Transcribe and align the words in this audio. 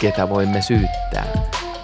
ketä 0.00 0.28
voimme 0.28 0.62
syyttää. 0.62 1.26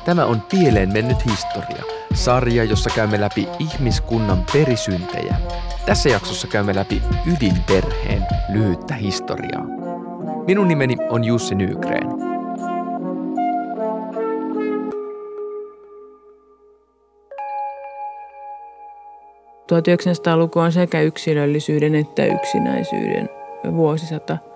Tämä 0.05 0.25
on 0.25 0.43
Pieleen 0.51 0.93
mennyt 0.93 1.27
historia, 1.27 1.85
sarja, 2.15 2.65
jossa 2.65 2.91
käymme 2.95 3.21
läpi 3.21 3.49
ihmiskunnan 3.59 4.45
perisyntejä. 4.53 5.37
Tässä 5.87 6.09
jaksossa 6.09 6.47
käymme 6.47 6.75
läpi 6.75 7.03
ydinperheen 7.35 8.27
lyhyttä 8.53 8.95
historiaa. 8.95 9.65
Minun 10.47 10.69
nimeni 10.69 10.97
on 11.11 11.25
Jussi 11.25 11.55
Nygren. 11.55 12.31
1900-luku 19.71 20.59
on 20.59 20.73
sekä 20.73 21.01
yksilöllisyyden 21.01 21.95
että 21.95 22.25
yksinäisyyden 22.25 23.29
vuosisata. 23.77 24.50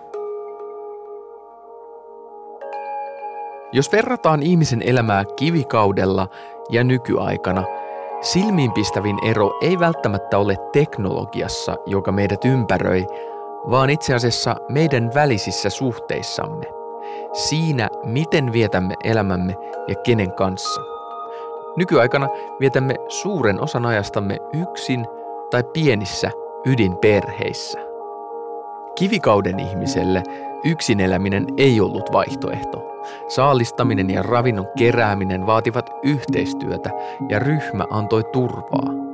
Jos 3.74 3.92
verrataan 3.92 4.42
ihmisen 4.42 4.82
elämää 4.82 5.24
kivikaudella 5.36 6.28
ja 6.70 6.84
nykyaikana, 6.84 7.64
silmiinpistävin 8.20 9.16
ero 9.24 9.50
ei 9.62 9.78
välttämättä 9.78 10.38
ole 10.38 10.56
teknologiassa, 10.72 11.76
joka 11.86 12.12
meidät 12.12 12.44
ympäröi, 12.44 13.06
vaan 13.70 13.90
itse 13.90 14.14
asiassa 14.14 14.56
meidän 14.68 15.10
välisissä 15.14 15.70
suhteissamme. 15.70 16.66
Siinä, 17.32 17.88
miten 18.04 18.52
vietämme 18.52 18.94
elämämme 19.04 19.54
ja 19.88 19.94
kenen 19.94 20.32
kanssa. 20.32 20.80
Nykyaikana 21.76 22.28
vietämme 22.60 22.94
suuren 23.08 23.62
osan 23.62 23.86
ajastamme 23.86 24.38
yksin 24.62 25.06
tai 25.50 25.64
pienissä 25.72 26.30
ydinperheissä. 26.66 27.78
Kivikauden 28.98 29.60
ihmiselle 29.60 30.22
yksin 30.64 31.00
eläminen 31.00 31.46
ei 31.56 31.80
ollut 31.80 32.12
vaihtoehto. 32.12 32.94
Saalistaminen 33.28 34.10
ja 34.10 34.22
ravinnon 34.22 34.66
kerääminen 34.78 35.46
vaativat 35.46 35.90
yhteistyötä 36.02 36.90
ja 37.28 37.38
ryhmä 37.38 37.84
antoi 37.90 38.24
turvaa. 38.32 39.04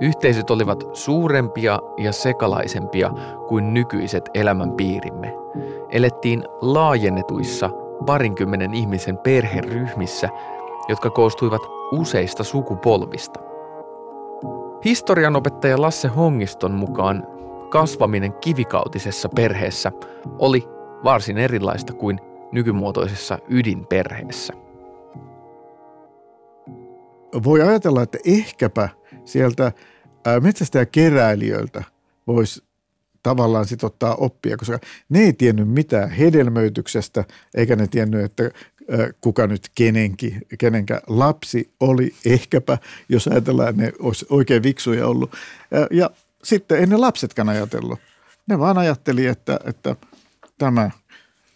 Yhteisöt 0.00 0.50
olivat 0.50 0.84
suurempia 0.92 1.78
ja 1.98 2.12
sekalaisempia 2.12 3.10
kuin 3.48 3.74
nykyiset 3.74 4.30
elämänpiirimme. 4.34 5.34
Elettiin 5.90 6.44
laajennetuissa 6.60 7.70
parinkymmenen 8.06 8.74
ihmisen 8.74 9.18
perheryhmissä, 9.18 10.28
jotka 10.88 11.10
koostuivat 11.10 11.62
useista 11.92 12.44
sukupolvista. 12.44 13.40
Historianopettaja 14.84 15.80
Lasse 15.80 16.08
Hongiston 16.08 16.72
mukaan 16.72 17.26
kasvaminen 17.70 18.32
kivikautisessa 18.32 19.28
perheessä 19.28 19.92
oli 20.38 20.73
varsin 21.04 21.38
erilaista 21.38 21.92
kuin 21.92 22.20
nykymuotoisessa 22.52 23.38
ydinperheessä. 23.48 24.52
Voi 27.44 27.62
ajatella, 27.62 28.02
että 28.02 28.18
ehkäpä 28.24 28.88
sieltä 29.24 29.72
metsästäjäkeräilijöiltä 30.40 31.84
voisi 32.26 32.64
tavallaan 33.22 33.66
sit 33.66 33.84
ottaa 33.84 34.14
oppia, 34.14 34.56
koska 34.56 34.78
ne 35.08 35.20
ei 35.20 35.32
tiennyt 35.32 35.68
mitään 35.68 36.10
hedelmöityksestä, 36.10 37.24
eikä 37.54 37.76
ne 37.76 37.86
tiennyt, 37.86 38.24
että 38.24 38.50
kuka 39.20 39.46
nyt 39.46 39.68
kenenkin, 39.74 40.46
kenenkä 40.58 41.00
lapsi 41.06 41.74
oli 41.80 42.14
ehkäpä, 42.26 42.78
jos 43.08 43.28
ajatellaan, 43.28 43.76
ne 43.76 43.92
olisi 43.98 44.26
oikein 44.30 44.62
viksuja 44.62 45.06
ollut. 45.06 45.32
Ja 45.90 46.10
sitten 46.44 46.78
ei 46.78 46.86
ne 46.86 46.96
lapsetkaan 46.96 47.48
ajatellut. 47.48 47.98
Ne 48.46 48.58
vaan 48.58 48.78
ajatteli, 48.78 49.26
että, 49.26 49.60
että 49.64 49.96
tämä 50.58 50.90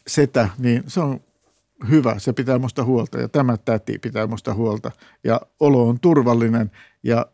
setä, 0.06 0.48
niin 0.58 0.84
se 0.86 1.00
on 1.00 1.20
hyvä, 1.88 2.18
se 2.18 2.32
pitää 2.32 2.58
musta 2.58 2.84
huolta 2.84 3.20
ja 3.20 3.28
tämä 3.28 3.56
täti 3.56 3.98
pitää 3.98 4.26
musta 4.26 4.54
huolta 4.54 4.90
ja 5.24 5.40
olo 5.60 5.88
on 5.88 6.00
turvallinen 6.00 6.70
ja 7.02 7.26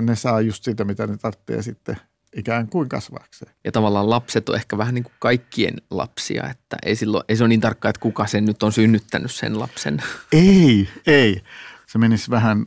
ne 0.00 0.16
saa 0.16 0.40
just 0.40 0.64
sitä, 0.64 0.84
mitä 0.84 1.06
ne 1.06 1.16
tarvitsee 1.16 1.62
sitten 1.62 1.96
ikään 2.36 2.68
kuin 2.68 2.88
kasvaakseen. 2.88 3.54
Ja 3.64 3.72
tavallaan 3.72 4.10
lapset 4.10 4.48
on 4.48 4.54
ehkä 4.54 4.78
vähän 4.78 4.94
niin 4.94 5.04
kuin 5.04 5.14
kaikkien 5.18 5.74
lapsia, 5.90 6.48
että 6.50 6.76
ei, 6.82 6.96
silloin, 6.96 7.24
ei 7.28 7.36
se 7.36 7.42
ole 7.42 7.48
niin 7.48 7.60
tarkkaa, 7.60 7.88
että 7.88 8.00
kuka 8.00 8.26
sen 8.26 8.44
nyt 8.44 8.62
on 8.62 8.72
synnyttänyt 8.72 9.30
sen 9.30 9.58
lapsen. 9.58 10.02
Ei, 10.32 10.88
ei. 11.06 11.42
Se 11.86 11.98
menisi 11.98 12.30
vähän 12.30 12.66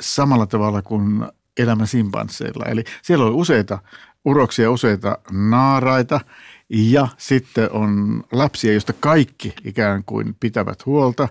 samalla 0.00 0.46
tavalla 0.46 0.82
kuin 0.82 1.26
elämä 1.56 1.86
simpansseilla. 1.86 2.64
Eli 2.64 2.84
siellä 3.02 3.24
on 3.24 3.34
useita 3.34 3.78
uroksia, 4.24 4.70
useita 4.70 5.18
naaraita 5.30 6.20
ja 6.68 7.08
sitten 7.18 7.72
on 7.72 8.22
lapsia, 8.32 8.72
joista 8.72 8.92
kaikki 8.92 9.54
ikään 9.64 10.04
kuin 10.04 10.36
pitävät 10.40 10.86
huolta. 10.86 11.28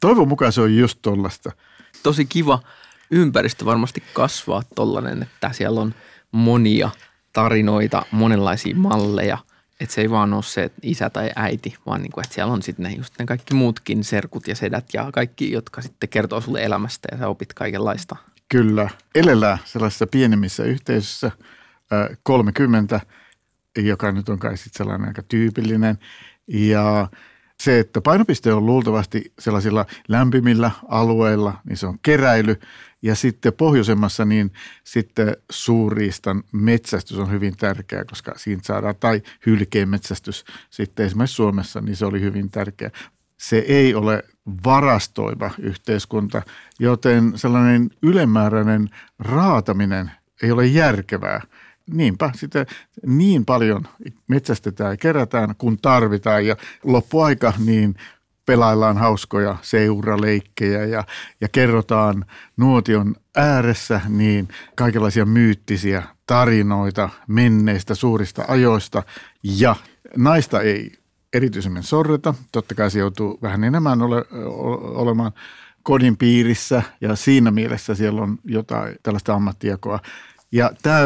Toivon 0.00 0.28
mukaan 0.28 0.52
se 0.52 0.60
on 0.60 0.76
just 0.76 0.98
tuollaista. 1.02 1.52
Tosi 2.02 2.24
kiva 2.24 2.58
ympäristö 3.10 3.64
varmasti 3.64 4.02
kasvaa 4.12 4.62
tollainen, 4.74 5.22
että 5.22 5.52
siellä 5.52 5.80
on– 5.80 5.94
monia 6.34 6.90
tarinoita, 7.32 8.06
monenlaisia 8.10 8.76
malleja. 8.76 9.38
Että 9.80 9.94
se 9.94 10.00
ei 10.00 10.10
vaan 10.10 10.34
ole 10.34 10.42
se 10.42 10.62
että 10.62 10.80
isä 10.82 11.10
tai 11.10 11.30
äiti, 11.36 11.74
vaan 11.86 12.02
niin 12.02 12.12
kuin, 12.12 12.24
että 12.24 12.34
siellä 12.34 12.52
on 12.52 12.62
sitten 12.62 12.82
ne, 12.82 12.92
just 12.92 13.14
ne 13.18 13.24
kaikki 13.24 13.54
muutkin 13.54 14.04
serkut 14.04 14.48
ja 14.48 14.56
sedät 14.56 14.84
ja 14.92 15.08
kaikki, 15.12 15.52
jotka 15.52 15.82
sitten 15.82 16.08
kertoo 16.08 16.40
sulle 16.40 16.64
elämästä 16.64 17.08
ja 17.12 17.18
sä 17.18 17.28
opit 17.28 17.54
kaikenlaista. 17.54 18.16
Kyllä. 18.48 18.90
Elellään 19.14 19.58
sellaisessa 19.64 20.06
pienemmissä 20.06 20.64
yhteisössä 20.64 21.30
30, 22.22 23.00
joka 23.76 24.12
nyt 24.12 24.28
on 24.28 24.38
kai 24.38 24.56
sitten 24.56 24.78
sellainen 24.78 25.08
aika 25.08 25.22
tyypillinen. 25.22 25.98
Ja 26.48 27.08
se, 27.62 27.78
että 27.78 28.00
painopiste 28.00 28.52
on 28.52 28.66
luultavasti 28.66 29.32
sellaisilla 29.38 29.86
lämpimillä 30.08 30.70
alueilla, 30.88 31.60
niin 31.68 31.76
se 31.76 31.86
on 31.86 31.98
keräily 32.02 32.56
ja 33.02 33.14
sitten 33.14 33.52
pohjoisemmassa 33.52 34.24
niin 34.24 34.52
sitten 34.84 35.36
suurriistan 35.50 36.42
metsästys 36.52 37.18
on 37.18 37.30
hyvin 37.30 37.56
tärkeää, 37.56 38.04
koska 38.04 38.32
siinä 38.36 38.60
saadaan, 38.64 38.94
tai 39.00 39.22
hylkeen 39.46 39.88
metsästys 39.88 40.44
sitten 40.70 41.06
esimerkiksi 41.06 41.36
Suomessa, 41.36 41.80
niin 41.80 41.96
se 41.96 42.06
oli 42.06 42.20
hyvin 42.20 42.50
tärkeä. 42.50 42.90
Se 43.36 43.56
ei 43.58 43.94
ole 43.94 44.22
varastoiva 44.64 45.50
yhteiskunta, 45.58 46.42
joten 46.78 47.32
sellainen 47.36 47.90
ylimääräinen 48.02 48.88
raataminen 49.18 50.10
ei 50.42 50.50
ole 50.50 50.66
järkevää. 50.66 51.40
Niinpä 51.90 52.30
sitten 52.34 52.66
niin 53.06 53.44
paljon 53.44 53.82
metsästetään 54.28 54.90
ja 54.90 54.96
kerätään, 54.96 55.54
kun 55.58 55.78
tarvitaan 55.82 56.46
ja 56.46 56.56
loppuaika 56.84 57.52
niin 57.64 57.94
pelaillaan 58.46 58.96
hauskoja 58.98 59.56
seuraleikkejä 59.62 60.84
ja, 60.84 61.04
ja 61.40 61.48
kerrotaan 61.48 62.24
nuotion 62.56 63.14
ääressä 63.36 64.00
niin 64.08 64.48
kaikenlaisia 64.74 65.24
myyttisiä 65.24 66.02
tarinoita 66.26 67.08
menneistä 67.28 67.94
suurista 67.94 68.44
ajoista 68.48 69.02
ja 69.42 69.76
naista 70.16 70.60
ei 70.60 70.92
erityisemmin 71.32 71.82
sorreta. 71.82 72.34
Totta 72.52 72.74
kai 72.74 72.90
se 72.90 72.98
joutuu 72.98 73.38
vähän 73.42 73.64
enemmän 73.64 74.02
ole, 74.02 74.24
olemaan 74.94 75.32
kodin 75.82 76.16
piirissä 76.16 76.82
ja 77.00 77.16
siinä 77.16 77.50
mielessä 77.50 77.94
siellä 77.94 78.22
on 78.22 78.38
jotain 78.44 78.96
tällaista 79.02 79.34
ammattijakoa. 79.34 80.00
Ja 80.52 80.70
tämä 80.82 81.00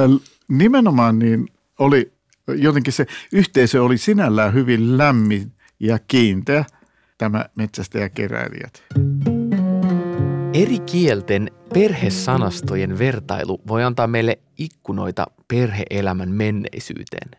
nimenomaan 0.48 1.18
niin 1.18 1.48
oli 1.78 2.12
jotenkin 2.54 2.92
se 2.92 3.06
yhteisö 3.32 3.82
oli 3.82 3.98
sinällään 3.98 4.54
hyvin 4.54 4.98
lämmin 4.98 5.52
ja 5.80 5.98
kiinteä– 5.98 6.64
tämä 7.18 7.44
metsästäjäkeräilijät. 7.54 8.84
Eri 10.54 10.78
kielten 10.78 11.50
perhesanastojen 11.74 12.98
vertailu 12.98 13.60
voi 13.68 13.84
antaa 13.84 14.06
meille 14.06 14.38
ikkunoita 14.58 15.26
perheelämän 15.48 16.30
menneisyyteen. 16.30 17.30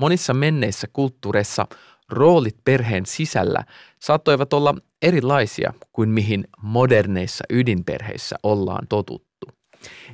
Monissa 0.00 0.34
menneissä 0.34 0.86
kulttuureissa 0.92 1.66
roolit 2.08 2.56
perheen 2.64 3.06
sisällä 3.06 3.64
saattoivat 3.98 4.52
olla 4.52 4.74
erilaisia 5.02 5.72
kuin 5.92 6.08
mihin 6.08 6.44
moderneissa 6.62 7.44
ydinperheissä 7.50 8.36
ollaan 8.42 8.86
totuttu. 8.88 9.29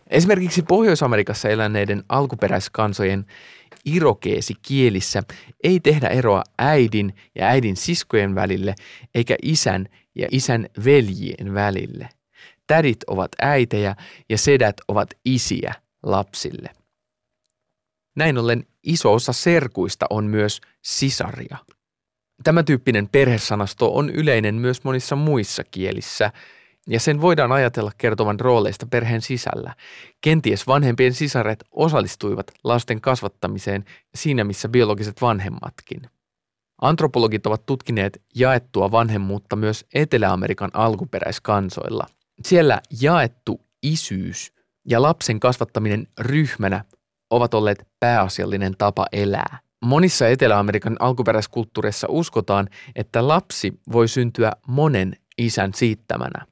Esimerkiksi 0.07 0.63
Pohjois-Amerikassa 0.63 1.49
eläneiden 1.49 2.05
alkuperäiskansojen 2.09 3.27
irokeesikielissä 3.85 5.23
ei 5.65 5.81
tehdä 5.81 6.09
eroa 6.09 6.43
äidin 6.59 7.15
ja 7.35 7.47
äidin 7.47 7.77
siskojen 7.77 8.35
välille 8.35 8.75
eikä 9.15 9.37
isän 9.43 9.89
ja 10.15 10.29
isän 10.31 10.67
veljien 10.85 11.55
välille. 11.55 12.09
Tädit 12.67 13.05
ovat 13.07 13.31
äitejä 13.43 13.97
ja 14.29 14.39
sedät 14.39 14.77
ovat 14.89 15.11
isiä 15.25 15.75
lapsille. 16.03 16.71
Näin 18.17 18.39
ollen 18.39 18.67
iso 18.83 19.13
osa 19.13 19.33
serkuista 19.33 20.07
on 20.11 20.25
myös 20.25 20.61
sisaria. 20.83 21.57
Tämä 22.45 22.63
tyyppinen 22.63 23.09
perhesanasto 23.09 23.95
on 23.95 24.11
yleinen 24.11 24.55
myös 24.55 24.85
monissa 24.85 25.17
muissa 25.17 25.65
kielissä, 25.65 26.33
ja 26.88 27.00
sen 27.00 27.21
voidaan 27.21 27.53
ajatella 27.53 27.93
kertovan 27.99 28.41
rooleista 28.41 28.87
perheen 28.87 29.23
sisällä. 29.23 29.75
Kenties 30.21 30.67
vanhempien 30.67 31.15
sisaret 31.15 31.65
osallistuivat 31.71 32.47
lasten 32.65 33.00
kasvattamiseen 33.00 33.85
siinä 34.15 34.44
missä 34.44 34.69
biologiset 34.69 35.23
vanhemmatkin. 35.23 36.03
Antropologit 36.83 37.47
ovat 37.47 37.67
tutkineet 37.67 38.23
jaettua 38.35 38.91
vanhemmuutta 38.91 39.56
myös 39.56 39.85
Etelä-Amerikan 39.94 40.71
alkuperäiskansoilla. 40.73 42.06
Siellä 42.44 42.81
jaettu 43.00 43.61
isyys 43.82 44.53
ja 44.89 45.03
lapsen 45.03 45.41
kasvattaminen 45.41 46.06
ryhmänä 46.21 46.85
ovat 47.31 47.55
olleet 47.55 47.89
pääasiallinen 48.00 48.75
tapa 48.79 49.06
elää. 49.12 49.59
Monissa 49.85 50.29
Etelä-Amerikan 50.29 50.97
alkuperäiskulttuureissa 51.00 52.06
uskotaan, 52.11 52.69
että 52.94 53.29
lapsi 53.29 53.81
voi 53.93 54.09
syntyä 54.09 54.53
monen 54.67 55.17
isän 55.39 55.75
siittämänä. 55.75 56.47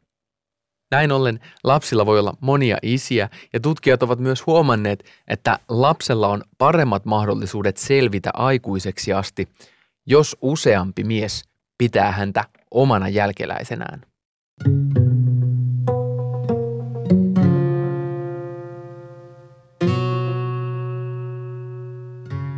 Näin 0.95 1.13
ollen 1.13 1.41
lapsilla 1.65 2.07
voi 2.07 2.19
olla 2.19 2.37
monia 2.41 2.77
isiä 2.83 3.29
ja 3.53 3.61
tutkijat 3.61 4.03
ovat 4.03 4.19
myös 4.19 4.47
huomanneet, 4.47 5.05
että 5.29 5.59
lapsella 5.69 6.29
on 6.29 6.43
paremmat 6.59 7.05
mahdollisuudet 7.05 7.77
selvitä 7.77 8.31
aikuiseksi 8.35 9.13
asti, 9.13 9.49
jos 10.07 10.37
useampi 10.43 11.05
mies 11.05 11.45
pitää 11.79 12.13
häntä 12.13 12.45
omana 12.71 13.09
jälkeläisenään. 13.09 14.01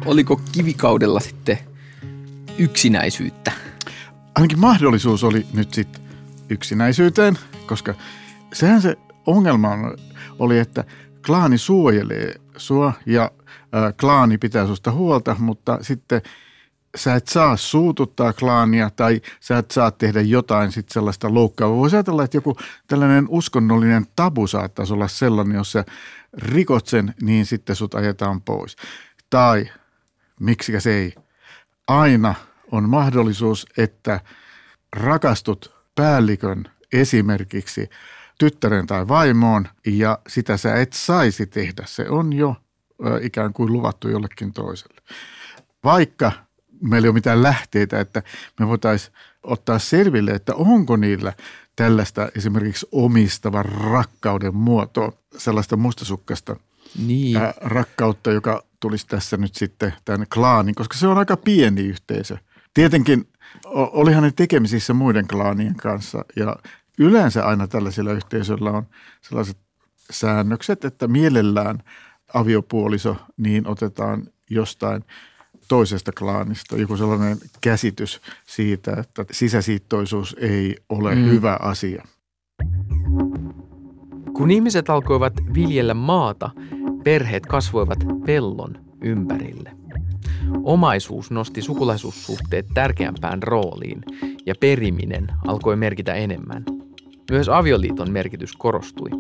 Oliko 0.06 0.40
kivikaudella 0.52 1.20
sitten 1.20 1.58
yksinäisyyttä? 2.58 3.52
Ainakin 4.34 4.58
mahdollisuus 4.58 5.24
oli 5.24 5.46
nyt 5.52 5.74
sitten 5.74 6.02
yksinäisyyteen, 6.48 7.38
koska 7.66 7.94
sehän 8.52 8.82
se 8.82 8.96
ongelma 9.26 9.70
oli, 10.38 10.58
että 10.58 10.84
klaani 11.26 11.58
suojelee 11.58 12.34
sua 12.56 12.92
ja 13.06 13.30
klaani 14.00 14.38
pitää 14.38 14.66
susta 14.66 14.92
huolta, 14.92 15.36
mutta 15.38 15.78
sitten 15.82 16.22
sä 16.96 17.14
et 17.14 17.28
saa 17.28 17.56
suututtaa 17.56 18.32
klaania 18.32 18.90
tai 18.90 19.20
sä 19.40 19.58
et 19.58 19.70
saa 19.70 19.90
tehdä 19.90 20.20
jotain 20.20 20.72
sitten 20.72 20.94
sellaista 20.94 21.34
loukkaavaa. 21.34 21.76
Voisi 21.76 21.96
ajatella, 21.96 22.24
että 22.24 22.36
joku 22.36 22.56
tällainen 22.86 23.26
uskonnollinen 23.28 24.06
tabu 24.16 24.46
saattaisi 24.46 24.92
olla 24.92 25.08
sellainen, 25.08 25.56
jos 25.56 25.72
sä 25.72 25.84
rikot 26.38 26.86
sen, 26.86 27.14
niin 27.22 27.46
sitten 27.46 27.76
sut 27.76 27.94
ajetaan 27.94 28.42
pois. 28.42 28.76
Tai 29.30 29.70
miksikä 30.40 30.80
se 30.80 30.94
ei, 30.94 31.14
aina 31.88 32.34
on 32.72 32.88
mahdollisuus, 32.88 33.66
että 33.76 34.20
rakastut 34.92 35.74
päällikön 35.94 36.64
esimerkiksi 36.92 37.90
tyttären 38.38 38.86
tai 38.86 39.08
vaimoon 39.08 39.68
ja 39.86 40.18
sitä 40.28 40.56
sä 40.56 40.74
et 40.74 40.92
saisi 40.92 41.46
tehdä. 41.46 41.82
Se 41.86 42.08
on 42.08 42.32
jo 42.32 42.56
ikään 43.20 43.52
kuin 43.52 43.72
luvattu 43.72 44.08
jollekin 44.08 44.52
toiselle. 44.52 45.00
Vaikka 45.84 46.32
meillä 46.80 47.06
ei 47.06 47.08
ole 47.08 47.14
mitään 47.14 47.42
lähteitä, 47.42 48.00
että 48.00 48.22
me 48.60 48.68
voitaisiin 48.68 49.14
ottaa 49.42 49.78
selville, 49.78 50.30
että 50.30 50.54
onko 50.54 50.96
niillä 50.96 51.32
tällaista 51.76 52.28
esimerkiksi 52.36 52.86
omistavan 52.92 53.64
rakkauden 53.64 54.54
muotoa, 54.54 55.12
sellaista 55.36 55.76
mustasukkasta 55.76 56.56
niin. 57.06 57.38
rakkautta, 57.60 58.32
joka 58.32 58.64
tulisi 58.80 59.06
tässä 59.06 59.36
nyt 59.36 59.54
sitten 59.54 59.94
tämän 60.04 60.26
klaanin, 60.34 60.74
koska 60.74 60.98
se 60.98 61.06
on 61.06 61.18
aika 61.18 61.36
pieni 61.36 61.82
yhteisö. 61.82 62.36
Tietenkin 62.74 63.28
olihan 63.64 64.22
ne 64.22 64.32
tekemisissä 64.36 64.94
muiden 64.94 65.28
klaanien 65.28 65.76
kanssa 65.76 66.24
ja 66.36 66.56
yleensä 66.98 67.46
aina 67.46 67.66
tällaisilla 67.66 68.12
yhteisöillä 68.12 68.70
on 68.70 68.86
sellaiset 69.22 69.56
säännökset, 70.10 70.84
että 70.84 71.08
mielellään 71.08 71.82
aviopuoliso 72.34 73.16
niin 73.36 73.66
otetaan 73.66 74.22
jostain 74.50 75.04
toisesta 75.68 76.12
klaanista, 76.18 76.76
joku 76.76 76.96
sellainen 76.96 77.38
käsitys 77.60 78.20
siitä, 78.46 78.92
että 78.98 79.24
sisäsiittoisuus 79.30 80.36
ei 80.40 80.76
ole 80.88 81.14
mm. 81.14 81.24
hyvä 81.24 81.58
asia. 81.62 82.04
Kun 84.32 84.50
ihmiset 84.50 84.90
alkoivat 84.90 85.32
viljellä 85.54 85.94
maata, 85.94 86.50
perheet 87.04 87.46
kasvoivat 87.46 87.98
pellon 88.26 88.78
ympärille. 89.02 89.70
Omaisuus 90.62 91.30
nosti 91.30 91.62
sukulaisuussuhteet 91.62 92.66
tärkeämpään 92.74 93.42
rooliin 93.42 94.02
ja 94.46 94.54
periminen 94.60 95.26
alkoi 95.46 95.76
merkitä 95.76 96.14
enemmän. 96.14 96.64
Myös 97.30 97.48
avioliiton 97.48 98.10
merkitys 98.10 98.56
korostui. 98.56 99.10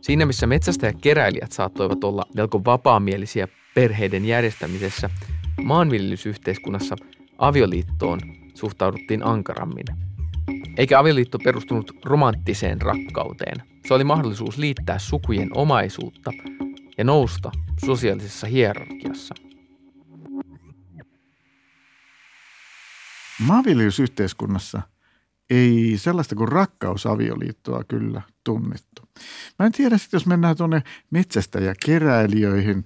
Siinä 0.00 0.26
missä 0.26 0.46
metsästä 0.46 0.86
ja 0.86 0.92
keräilijät 0.92 1.52
saattoivat 1.52 2.04
olla 2.04 2.22
melko 2.34 2.64
vapaamielisiä 2.64 3.48
perheiden 3.74 4.24
järjestämisessä, 4.24 5.10
maanviljelysyhteiskunnassa 5.62 6.96
avioliittoon 7.38 8.20
suhtauduttiin 8.54 9.26
ankarammin. 9.26 9.86
Eikä 10.76 10.98
avioliitto 10.98 11.38
perustunut 11.38 11.92
romanttiseen 12.04 12.82
rakkauteen. 12.82 13.62
Se 13.88 13.94
oli 13.94 14.04
mahdollisuus 14.04 14.58
liittää 14.58 14.98
sukujen 14.98 15.48
omaisuutta 15.54 16.30
ja 16.98 17.04
nousta 17.04 17.50
sosiaalisessa 17.86 18.46
hierarkiassa. 18.46 19.34
Maanviljelysyhteiskunnassa 23.46 24.82
ei 25.50 25.94
sellaista 25.96 26.34
kuin 26.34 26.48
rakkausavioliittoa 26.48 27.84
kyllä 27.84 28.22
tunnettu. 28.44 29.02
Mä 29.58 29.66
en 29.66 29.72
tiedä 29.72 29.98
sitten, 29.98 30.18
jos 30.18 30.26
mennään 30.26 30.56
tuonne 30.56 30.82
metsästä 31.10 31.60
ja 31.60 31.74
keräilijöihin, 31.86 32.84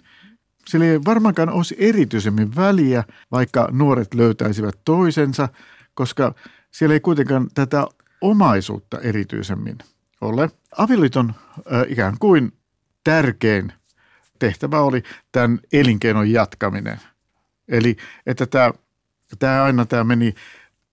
sillä 0.69 0.87
ei 0.87 1.05
varmaankaan 1.05 1.49
olisi 1.51 1.77
erityisemmin 1.79 2.57
väliä, 2.57 3.05
vaikka 3.33 3.69
nuoret 3.73 4.15
löytäisivät 4.15 4.79
toisensa, 4.85 5.49
koska 5.95 6.35
siellä 6.71 6.93
ei 6.93 7.01
kuitenkaan 7.01 7.49
tätä 7.55 7.87
omaisuutta 8.21 9.01
erityisemmin 9.01 9.79
ole. 10.21 10.51
Avioliiton 10.79 11.35
äh, 11.73 11.83
ikään 11.89 12.17
kuin 12.21 12.53
tärkein 13.05 13.73
tehtävä 14.39 14.81
oli 14.81 15.03
tämän 15.33 15.61
elinkeinon 15.73 16.31
jatkaminen. 16.31 17.01
Eli 17.69 17.97
että 18.27 18.47
tämä, 18.47 18.73
tämä 19.39 19.65
aina 19.65 19.87
tämä 19.87 20.05
meni 20.05 20.35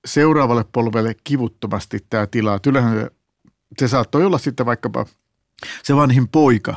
seuraavalle 0.06 0.66
polvelle 0.72 1.16
kivuttomasti 1.24 2.06
tämä 2.10 2.28
tila. 2.28 2.60
Kyllähän 2.60 2.94
se, 2.94 3.12
se 3.78 3.88
saattoi 3.88 4.26
olla 4.26 4.38
sitten 4.38 4.66
vaikkapa 4.66 5.06
se 5.84 5.96
vanhin 5.96 6.28
poika, 6.28 6.76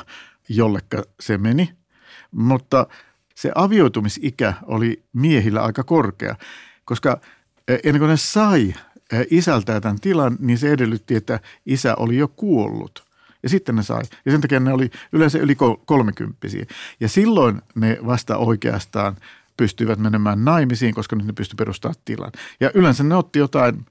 jollekka 0.49 1.02
se 1.21 1.38
meni, 1.38 1.71
mutta 2.31 2.87
se 3.35 3.52
avioitumisikä 3.54 4.54
oli 4.62 5.02
miehillä 5.12 5.62
aika 5.62 5.85
korkea, 5.85 6.37
koska 6.85 7.21
e, 7.69 7.76
ennen 7.85 8.00
kuin 8.00 8.09
ne 8.09 8.16
sai 8.16 8.75
e, 9.12 9.25
isältään 9.31 9.83
tämän 9.83 10.00
tilan, 10.00 10.37
niin 10.40 10.59
se 10.59 10.73
edellytti, 10.73 11.14
että 11.14 11.40
isä 11.66 11.95
oli 11.97 12.16
jo 12.16 12.28
kuollut. 12.28 13.04
Ja 13.43 13.49
sitten 13.49 13.76
ne 13.76 13.83
sai. 13.83 14.02
Ja 14.25 14.33
sen 14.33 14.40
takia 14.40 14.61
ne 14.61 14.73
oli 14.73 14.90
yleensä 15.12 15.38
yli 15.38 15.57
kolmekymppisiä. 15.85 16.66
Ja 17.00 17.09
silloin 17.09 17.62
ne 17.75 17.99
vasta 18.07 18.37
oikeastaan 18.37 19.16
pystyivät 19.56 19.99
menemään 19.99 20.44
naimisiin, 20.44 20.94
koska 20.94 21.16
nyt 21.16 21.26
ne 21.26 21.32
pystyivät 21.32 21.58
perustamaan 21.58 22.02
tilan. 22.04 22.32
Ja 22.61 22.70
yleensä 22.75 23.04
ne 23.04 23.14
otti 23.14 23.38
jotain 23.38 23.87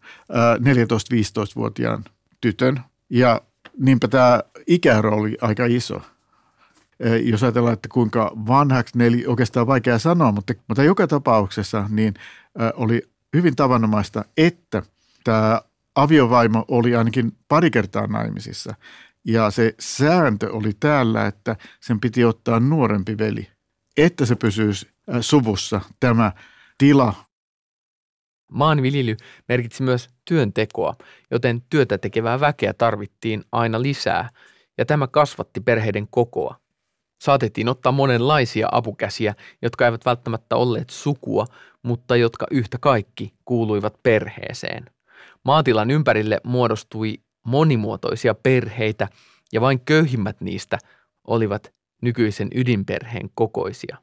14-15-vuotiaan 0.59 2.03
tytön 2.41 2.81
ja 3.09 3.41
niinpä 3.79 4.07
tämä 4.07 4.39
ikäero 4.67 5.15
oli 5.15 5.37
aika 5.41 5.65
iso. 5.65 6.01
Jos 7.23 7.43
ajatellaan, 7.43 7.73
että 7.73 7.89
kuinka 7.91 8.31
vanhaksi 8.47 8.97
ne 8.97 9.07
oli 9.07 9.25
oikeastaan 9.27 9.67
vaikea 9.67 9.99
sanoa, 9.99 10.31
mutta, 10.31 10.53
mutta 10.67 10.83
joka 10.83 11.07
tapauksessa 11.07 11.85
niin 11.89 12.13
oli 12.73 13.01
hyvin 13.33 13.55
tavanomaista, 13.55 14.25
että 14.37 14.83
tämä 15.23 15.61
aviovaimo 15.95 16.65
oli 16.67 16.95
ainakin 16.95 17.31
pari 17.47 17.71
kertaa 17.71 18.07
naimisissa. 18.07 18.75
Ja 19.25 19.51
se 19.51 19.75
sääntö 19.79 20.51
oli 20.51 20.73
täällä, 20.79 21.27
että 21.27 21.55
sen 21.79 21.99
piti 21.99 22.25
ottaa 22.25 22.59
nuorempi 22.59 23.17
veli, 23.17 23.49
että 23.97 24.25
se 24.25 24.35
pysyisi 24.35 24.92
suvussa 25.21 25.81
tämä 25.99 26.31
tila. 26.77 27.13
Maanviljely 28.51 29.17
merkitsi 29.49 29.83
myös 29.83 30.09
työntekoa, 30.25 30.95
joten 31.31 31.61
työtä 31.69 31.97
tekevää 31.97 32.39
väkeä 32.39 32.73
tarvittiin 32.73 33.43
aina 33.51 33.81
lisää, 33.81 34.29
ja 34.77 34.85
tämä 34.85 35.07
kasvatti 35.07 35.59
perheiden 35.59 36.07
kokoa. 36.07 36.55
Saatettiin 37.21 37.69
ottaa 37.69 37.91
monenlaisia 37.91 38.67
apukäsiä, 38.71 39.35
jotka 39.61 39.85
eivät 39.85 40.05
välttämättä 40.05 40.55
olleet 40.55 40.89
sukua, 40.89 41.45
mutta 41.83 42.15
jotka 42.15 42.45
yhtä 42.51 42.77
kaikki 42.77 43.33
kuuluivat 43.45 44.03
perheeseen. 44.03 44.85
Maatilan 45.45 45.91
ympärille 45.91 46.41
muodostui 46.43 47.17
monimuotoisia 47.45 48.35
perheitä 48.35 49.07
ja 49.53 49.61
vain 49.61 49.79
köyhimmät 49.79 50.41
niistä 50.41 50.77
olivat 51.27 51.73
nykyisen 52.01 52.47
ydinperheen 52.55 53.29
kokoisia. 53.35 53.97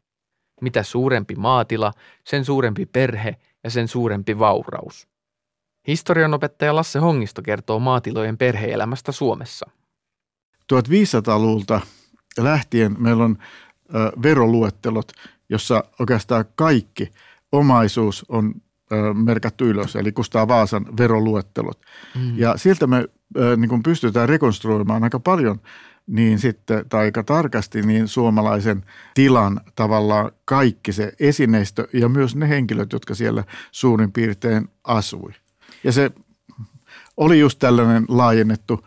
Mitä 0.60 0.82
suurempi 0.82 1.34
maatila, 1.34 1.92
sen 2.24 2.44
suurempi 2.44 2.86
perhe 2.86 3.36
ja 3.64 3.70
sen 3.70 3.88
suurempi 3.88 4.38
vauraus. 4.38 5.08
Historianopettaja 5.86 6.74
Lasse 6.74 6.98
Hongisto 6.98 7.42
kertoo 7.42 7.78
maatilojen 7.78 8.38
perheelämästä 8.38 9.12
Suomessa. 9.12 9.70
1500-luvulta 10.72 11.80
lähtien 12.38 12.96
meillä 12.98 13.24
on 13.24 13.38
veroluettelot, 14.22 15.12
jossa 15.48 15.84
oikeastaan 16.00 16.44
kaikki 16.54 17.12
omaisuus 17.52 18.24
on 18.28 18.54
merkattu 19.14 19.64
ylös, 19.64 19.96
eli 19.96 20.12
Kustaa 20.12 20.48
Vaasan 20.48 20.96
veroluettelot. 20.96 21.80
Mm. 22.14 22.38
Ja 22.38 22.56
sieltä 22.56 22.86
me 22.86 23.08
niin 23.56 23.68
kun 23.68 23.82
pystytään 23.82 24.28
rekonstruoimaan 24.28 25.04
aika 25.04 25.20
paljon 25.20 25.60
niin 26.10 26.38
sitten, 26.38 26.88
tai 26.88 27.04
aika 27.04 27.22
tarkasti, 27.22 27.82
niin 27.82 28.08
suomalaisen 28.08 28.84
tilan 29.14 29.60
tavallaan 29.74 30.32
kaikki 30.44 30.92
se 30.92 31.12
esineistö 31.20 31.88
ja 31.92 32.08
myös 32.08 32.36
ne 32.36 32.48
henkilöt, 32.48 32.92
jotka 32.92 33.14
siellä 33.14 33.44
suurin 33.70 34.12
piirtein 34.12 34.68
asui. 34.84 35.32
Ja 35.84 35.92
se 35.92 36.10
oli 37.16 37.40
just 37.40 37.58
tällainen 37.58 38.04
laajennettu 38.08 38.86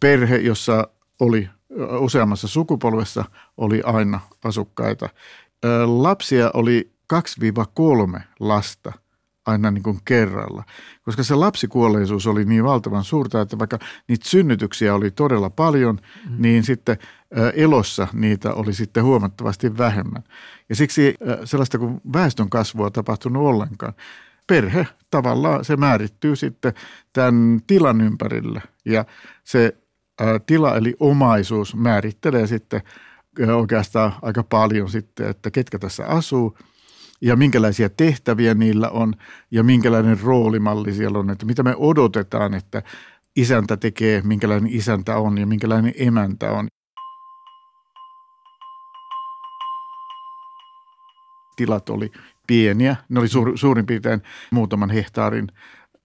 perhe, 0.00 0.36
jossa 0.36 0.88
oli 1.20 1.50
useammassa 1.98 2.48
sukupolvessa 2.48 3.24
oli 3.56 3.82
aina 3.84 4.20
asukkaita. 4.44 5.08
Lapsia 5.86 6.50
oli 6.54 6.92
2-3 8.16 8.20
lasta 8.40 8.92
aina 9.46 9.70
niin 9.70 9.82
kuin 9.82 9.98
kerralla, 10.04 10.64
koska 11.02 11.22
se 11.22 11.34
lapsikuolleisuus 11.34 12.26
oli 12.26 12.44
niin 12.44 12.64
valtavan 12.64 13.04
suurta, 13.04 13.40
että 13.40 13.58
vaikka 13.58 13.78
niitä 14.08 14.28
synnytyksiä 14.28 14.94
oli 14.94 15.10
todella 15.10 15.50
paljon, 15.50 15.98
mm. 16.28 16.36
niin 16.38 16.64
sitten 16.64 16.96
elossa 17.54 18.08
niitä 18.12 18.54
oli 18.54 18.74
sitten 18.74 19.04
huomattavasti 19.04 19.78
vähemmän. 19.78 20.24
Ja 20.68 20.76
siksi 20.76 21.14
sellaista 21.44 21.78
kuin 21.78 22.00
väestön 22.12 22.50
kasvua 22.50 22.90
tapahtunut 22.90 23.42
ollenkaan. 23.46 23.92
Perhe 24.46 24.86
tavallaan 25.10 25.64
se 25.64 25.76
määrittyy 25.76 26.36
sitten 26.36 26.72
tämän 27.12 27.60
tilan 27.66 28.00
ympärille 28.00 28.62
ja 28.84 29.04
se 29.44 29.76
tila 30.46 30.76
eli 30.76 30.94
omaisuus 31.00 31.76
määrittelee 31.76 32.46
sitten 32.46 32.82
oikeastaan 33.56 34.12
aika 34.22 34.42
paljon 34.42 34.90
sitten, 34.90 35.28
että 35.28 35.50
ketkä 35.50 35.78
tässä 35.78 36.06
asuu 36.06 36.58
ja 37.22 37.36
minkälaisia 37.36 37.88
tehtäviä 37.88 38.54
niillä 38.54 38.88
on 38.90 39.14
ja 39.50 39.62
minkälainen 39.62 40.20
roolimalli 40.20 40.92
siellä 40.92 41.18
on, 41.18 41.30
että 41.30 41.46
mitä 41.46 41.62
me 41.62 41.74
odotetaan, 41.76 42.54
että 42.54 42.82
isäntä 43.36 43.76
tekee, 43.76 44.22
minkälainen 44.24 44.72
isäntä 44.72 45.16
on 45.16 45.38
ja 45.38 45.46
minkälainen 45.46 45.94
emäntä 45.96 46.52
on. 46.52 46.68
Tilat 51.56 51.88
oli 51.90 52.10
pieniä, 52.46 52.96
ne 53.08 53.20
oli 53.20 53.28
suur, 53.28 53.58
suurin 53.58 53.86
piirtein 53.86 54.22
muutaman 54.50 54.90
hehtaarin 54.90 55.48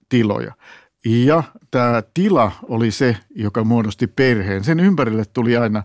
tiloja. 0.10 0.54
Ja 1.06 1.44
tämä 1.72 2.04
tila 2.14 2.52
oli 2.64 2.92
se, 2.92 3.18
joka 3.36 3.64
muodosti 3.64 4.08
perheen. 4.08 4.64
Sen 4.64 4.80
ympärille 4.80 5.26
tuli 5.26 5.58
aina 5.58 5.84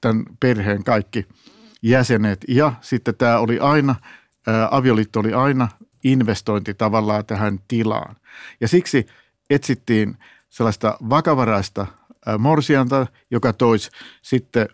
tämän 0.00 0.24
perheen 0.40 0.84
kaikki 0.84 1.26
jäsenet 1.82 2.44
ja 2.48 2.72
sitten 2.80 3.14
tämä 3.14 3.38
oli 3.38 3.58
aina, 3.58 3.94
avioliitto 4.70 5.20
oli 5.20 5.32
aina 5.32 5.68
investointi 6.04 6.74
tavallaan 6.74 7.26
tähän 7.26 7.60
tilaan. 7.68 8.16
Ja 8.60 8.68
siksi 8.68 9.06
etsittiin 9.50 10.16
sellaista 10.48 10.98
vakavaraista 11.10 11.86
morsianta, 12.38 13.06
joka 13.30 13.52
toisi 13.52 13.90
sitten 14.22 14.68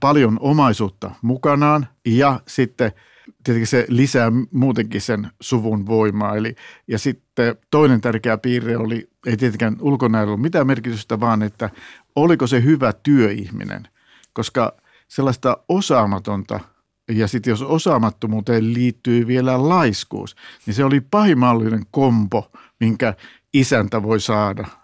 paljon 0.00 0.36
omaisuutta 0.40 1.10
mukanaan 1.22 1.88
ja 2.04 2.40
sitten– 2.46 2.92
tietenkin 3.44 3.66
se 3.66 3.86
lisää 3.88 4.32
muutenkin 4.50 5.00
sen 5.00 5.30
suvun 5.40 5.86
voimaa. 5.86 6.36
Eli, 6.36 6.54
ja 6.88 6.98
sitten 6.98 7.56
toinen 7.70 8.00
tärkeä 8.00 8.38
piirre 8.38 8.76
oli, 8.76 9.10
ei 9.26 9.36
tietenkään 9.36 9.76
ulkonäöllä 9.80 10.30
ollut 10.30 10.42
mitään 10.42 10.66
merkitystä, 10.66 11.20
vaan 11.20 11.42
että 11.42 11.70
oliko 12.16 12.46
se 12.46 12.62
hyvä 12.62 12.92
työihminen. 12.92 13.88
Koska 14.32 14.76
sellaista 15.08 15.56
osaamatonta, 15.68 16.60
ja 17.10 17.28
sitten 17.28 17.50
jos 17.50 17.62
osaamattomuuteen 17.62 18.74
liittyy 18.74 19.26
vielä 19.26 19.68
laiskuus, 19.68 20.36
niin 20.66 20.74
se 20.74 20.84
oli 20.84 21.00
pahimallinen 21.00 21.82
kompo, 21.90 22.50
minkä 22.80 23.14
isäntä 23.52 24.02
voi 24.02 24.20
saada– 24.20 24.66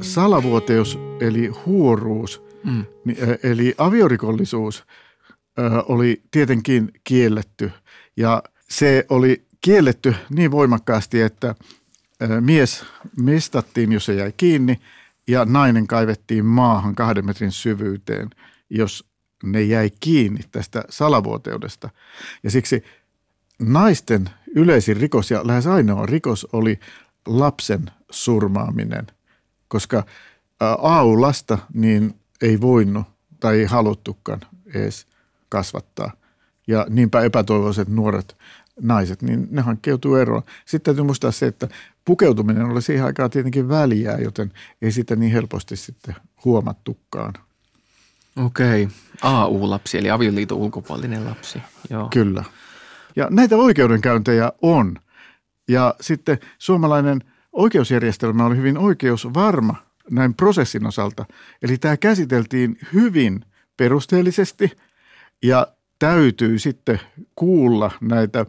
salavuoteus 0.00 0.98
eli 1.20 1.46
huoruus, 1.66 2.42
mm. 2.64 2.84
eli 3.42 3.74
aviorikollisuus 3.78 4.84
oli 5.88 6.22
tietenkin 6.30 6.92
kielletty. 7.04 7.72
Ja 8.16 8.42
se 8.68 9.06
oli 9.08 9.44
kielletty 9.60 10.14
niin 10.30 10.50
voimakkaasti, 10.50 11.20
että 11.22 11.54
mies 12.40 12.84
mestattiin, 13.20 13.92
jos 13.92 14.04
se 14.04 14.14
jäi 14.14 14.32
kiinni, 14.36 14.80
ja 15.28 15.44
nainen 15.44 15.86
kaivettiin 15.86 16.44
maahan 16.44 16.94
kahden 16.94 17.26
metrin 17.26 17.52
syvyyteen, 17.52 18.30
jos 18.70 19.04
ne 19.44 19.62
jäi 19.62 19.90
kiinni 20.00 20.40
tästä 20.50 20.84
salavuoteudesta. 20.88 21.90
Ja 22.42 22.50
siksi 22.50 22.84
naisten 23.58 24.30
yleisin 24.54 24.96
rikos 24.96 25.30
ja 25.30 25.46
lähes 25.46 25.66
ainoa 25.66 26.06
rikos 26.06 26.46
oli 26.52 26.80
lapsen 27.26 27.90
surmaaminen 28.10 29.06
koska 29.68 30.04
aulasta 30.78 31.58
niin 31.74 32.14
ei 32.42 32.60
voinut 32.60 33.06
tai 33.40 33.58
ei 33.58 33.64
haluttukaan 33.64 34.40
edes 34.74 35.06
kasvattaa. 35.48 36.12
Ja 36.66 36.86
niinpä 36.88 37.20
epätoivoiset 37.20 37.88
nuoret 37.88 38.36
naiset, 38.80 39.22
niin 39.22 39.48
ne 39.50 39.62
hankkeutuu 39.62 40.14
eroon. 40.14 40.42
Sitten 40.64 40.84
täytyy 40.84 41.04
muistaa 41.04 41.30
se, 41.30 41.46
että 41.46 41.68
pukeutuminen 42.04 42.66
oli 42.66 42.82
siihen 42.82 43.04
aikaan 43.04 43.30
tietenkin 43.30 43.68
väliä, 43.68 44.12
joten 44.12 44.52
ei 44.82 44.92
sitä 44.92 45.16
niin 45.16 45.32
helposti 45.32 45.76
sitten 45.76 46.14
huomattukaan. 46.44 47.34
Okei, 48.44 48.88
AU-lapsi 49.22 49.98
eli 49.98 50.10
avioliiton 50.10 50.58
ulkopuolinen 50.58 51.24
lapsi. 51.24 51.58
Joo. 51.90 52.08
Kyllä. 52.12 52.44
Ja 53.16 53.28
näitä 53.30 53.56
oikeudenkäyntejä 53.56 54.52
on. 54.62 54.98
Ja 55.68 55.94
sitten 56.00 56.38
suomalainen– 56.58 57.20
oikeusjärjestelmä 57.56 58.46
oli 58.46 58.56
hyvin 58.56 58.78
oikeusvarma 58.78 59.74
näin 60.10 60.34
prosessin 60.34 60.86
osalta. 60.86 61.24
Eli 61.62 61.78
tämä 61.78 61.96
käsiteltiin 61.96 62.78
hyvin 62.92 63.44
perusteellisesti 63.76 64.72
ja 65.42 65.66
täytyy 65.98 66.58
sitten 66.58 67.00
kuulla 67.36 67.90
näitä 68.00 68.46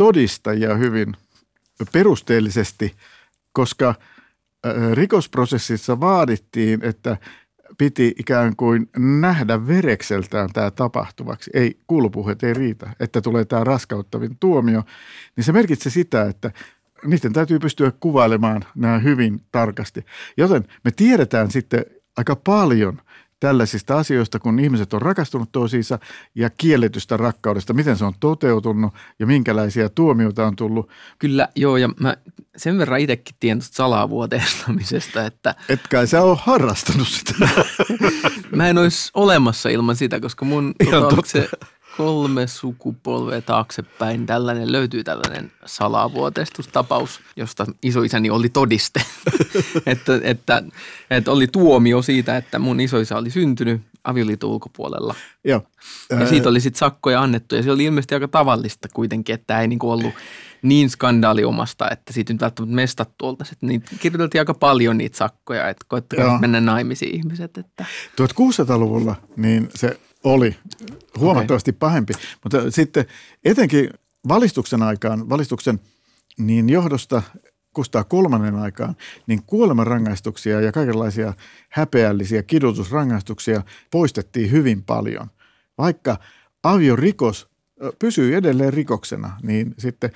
todistajia 0.00 0.74
hyvin 0.74 1.16
perusteellisesti, 1.92 2.94
koska 3.52 3.94
rikosprosessissa 4.94 6.00
vaadittiin, 6.00 6.84
että 6.84 7.16
piti 7.78 8.14
ikään 8.18 8.56
kuin 8.56 8.90
nähdä 8.98 9.66
verekseltään 9.66 10.48
tämä 10.52 10.70
tapahtuvaksi. 10.70 11.50
Ei, 11.54 11.78
kuulupuheet 11.86 12.42
ei 12.42 12.54
riitä, 12.54 12.90
että 13.00 13.20
tulee 13.20 13.44
tämä 13.44 13.64
raskauttavin 13.64 14.36
tuomio. 14.40 14.82
Niin 15.36 15.44
se 15.44 15.52
merkitsee 15.52 15.92
sitä, 15.92 16.22
että 16.22 16.50
niiden 17.04 17.32
täytyy 17.32 17.58
pystyä 17.58 17.92
kuvailemaan 18.00 18.64
nämä 18.74 18.98
hyvin 18.98 19.40
tarkasti. 19.52 20.06
Joten 20.36 20.64
me 20.84 20.90
tiedetään 20.90 21.50
sitten 21.50 21.84
aika 22.16 22.36
paljon 22.36 23.00
tällaisista 23.40 23.98
asioista, 23.98 24.38
kun 24.38 24.58
ihmiset 24.58 24.94
on 24.94 25.02
rakastunut 25.02 25.52
toisiinsa 25.52 25.98
ja 26.34 26.50
kielletystä 26.50 27.16
rakkaudesta, 27.16 27.72
miten 27.72 27.96
se 27.96 28.04
on 28.04 28.12
toteutunut 28.20 28.94
ja 29.18 29.26
minkälaisia 29.26 29.88
tuomioita 29.88 30.46
on 30.46 30.56
tullut. 30.56 30.90
Kyllä, 31.18 31.48
joo, 31.56 31.76
ja 31.76 31.88
mä 32.00 32.16
sen 32.56 32.78
verran 32.78 33.00
itsekin 33.00 33.34
tuosta 33.40 33.76
salavuoteistamisesta, 33.76 35.26
että... 35.26 35.54
Etkä 35.68 36.06
sä 36.06 36.22
ole 36.22 36.38
harrastanut 36.42 37.08
sitä. 37.08 37.34
mä 38.56 38.68
en 38.68 38.78
olisi 38.78 39.10
olemassa 39.14 39.68
ilman 39.68 39.96
sitä, 39.96 40.20
koska 40.20 40.44
mun 40.44 40.74
tota, 40.90 41.16
se 41.24 41.48
kolme 41.96 42.46
sukupolvea 42.46 43.42
taaksepäin 43.42 44.26
tällainen 44.26 44.72
löytyy 44.72 45.04
tällainen 45.04 45.52
salavuoteistustapaus, 45.66 47.20
josta 47.36 47.66
isoisäni 47.82 48.30
oli 48.30 48.48
todiste. 48.48 49.02
että, 49.86 50.20
että, 50.22 50.62
että, 51.10 51.32
oli 51.32 51.46
tuomio 51.46 52.02
siitä, 52.02 52.36
että 52.36 52.58
mun 52.58 52.80
isoisä 52.80 53.16
oli 53.16 53.30
syntynyt 53.30 53.82
avioliiton 54.04 54.50
ulkopuolella. 54.50 55.14
Joo. 55.44 55.62
Ja 56.10 56.26
siitä 56.26 56.48
oli 56.48 56.60
sitten 56.60 56.78
sakkoja 56.78 57.22
annettu 57.22 57.54
ja 57.54 57.62
se 57.62 57.70
oli 57.70 57.84
ilmeisesti 57.84 58.14
aika 58.14 58.28
tavallista 58.28 58.88
kuitenkin, 58.94 59.34
että 59.34 59.60
ei 59.60 59.68
niinku 59.68 59.90
ollut 59.90 60.14
niin 60.62 60.90
skandaaliomasta, 60.90 61.90
että 61.90 62.12
siitä 62.12 62.32
nyt 62.32 62.42
välttämättä 62.42 62.74
mestattu 62.74 63.26
oltaisiin. 63.26 63.58
Niin 63.60 63.82
kirjoiteltiin 64.00 64.40
aika 64.40 64.54
paljon 64.54 64.98
niitä 64.98 65.16
sakkoja, 65.16 65.68
että 65.68 65.84
koettakaa 65.88 66.38
mennä 66.38 66.60
naimisiin 66.60 67.14
ihmiset. 67.14 67.58
Että. 67.58 67.84
1600-luvulla 68.20 69.16
niin 69.36 69.68
se 69.74 70.00
oli 70.24 70.56
huomattavasti 71.18 71.72
pahempi, 71.72 72.12
mutta 72.42 72.70
sitten 72.70 73.04
etenkin 73.44 73.90
valistuksen 74.28 74.82
aikaan, 74.82 75.28
valistuksen 75.28 75.80
niin 76.38 76.68
johdosta 76.68 77.22
Kustaa 77.74 78.04
kolmannen 78.04 78.54
aikaan, 78.54 78.96
niin 79.26 79.42
kuolemanrangaistuksia 79.46 80.60
ja 80.60 80.72
kaikenlaisia 80.72 81.34
häpeällisiä 81.68 82.42
kidutusrangaistuksia 82.42 83.62
poistettiin 83.90 84.50
hyvin 84.50 84.82
paljon. 84.82 85.26
Vaikka 85.78 86.16
aviorikos 86.62 87.48
ö, 87.82 87.92
pysyi 87.98 88.34
edelleen 88.34 88.72
rikoksena, 88.72 89.36
niin 89.42 89.74
sitten 89.78 90.10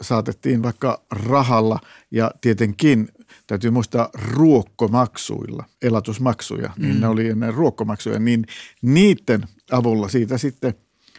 saatettiin 0.00 0.62
vaikka 0.62 1.02
rahalla 1.10 1.78
ja 2.10 2.30
tietenkin 2.40 3.08
täytyy 3.46 3.70
muistaa 3.70 4.08
ruokkomaksuilla, 4.32 5.64
elatusmaksuja, 5.82 6.70
niin 6.78 6.94
Mm. 6.94 7.00
ne 7.00 7.08
oli 7.08 7.28
ennen 7.28 7.54
ruokkomaksuja, 7.54 8.18
niin 8.18 8.44
niiden 8.82 9.44
avulla 9.72 10.08
siitä 10.08 10.38
sitten 10.38 10.74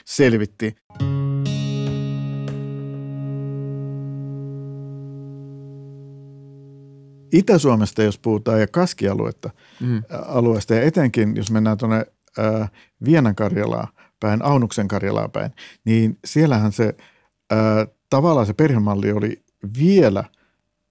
selvittiin. 0.06 0.75
Itä-Suomesta, 7.34 8.04
jos 8.04 8.20
puhutaan, 8.20 8.60
ja 8.60 8.68
Kaskialuetta, 8.68 9.50
Mm. 9.80 10.04
alueesta, 10.28 10.74
ja 10.75 10.82
etenkin 10.82 11.36
jos 11.36 11.51
mennään 11.51 11.78
tuonne 11.78 12.06
Vienan 13.06 13.36
Karjalaa 13.36 13.88
päin, 14.20 14.46
Aunuksen 14.46 14.88
Karjalaa 14.88 15.30
päin, 15.30 15.51
niin 15.86 16.18
siellähän 16.25 16.72
se 16.72 16.94
ää, 17.51 17.88
tavallaan 18.10 18.46
se 18.48 18.54
perhemalli 18.54 19.12
oli 19.12 19.42
vielä 19.80 20.24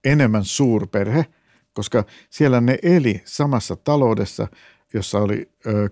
enemmän 0.05 0.45
suurperhe, 0.45 1.27
koska 1.73 2.05
siellä 2.31 2.61
ne 2.61 2.79
eli 2.83 3.23
samassa 3.25 3.77
taloudessa, 3.77 4.49
jossa 4.95 5.19
oli 5.19 5.51
ö, 5.67 5.89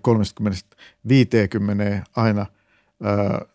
30-50 1.07 2.03
aina 2.15 2.45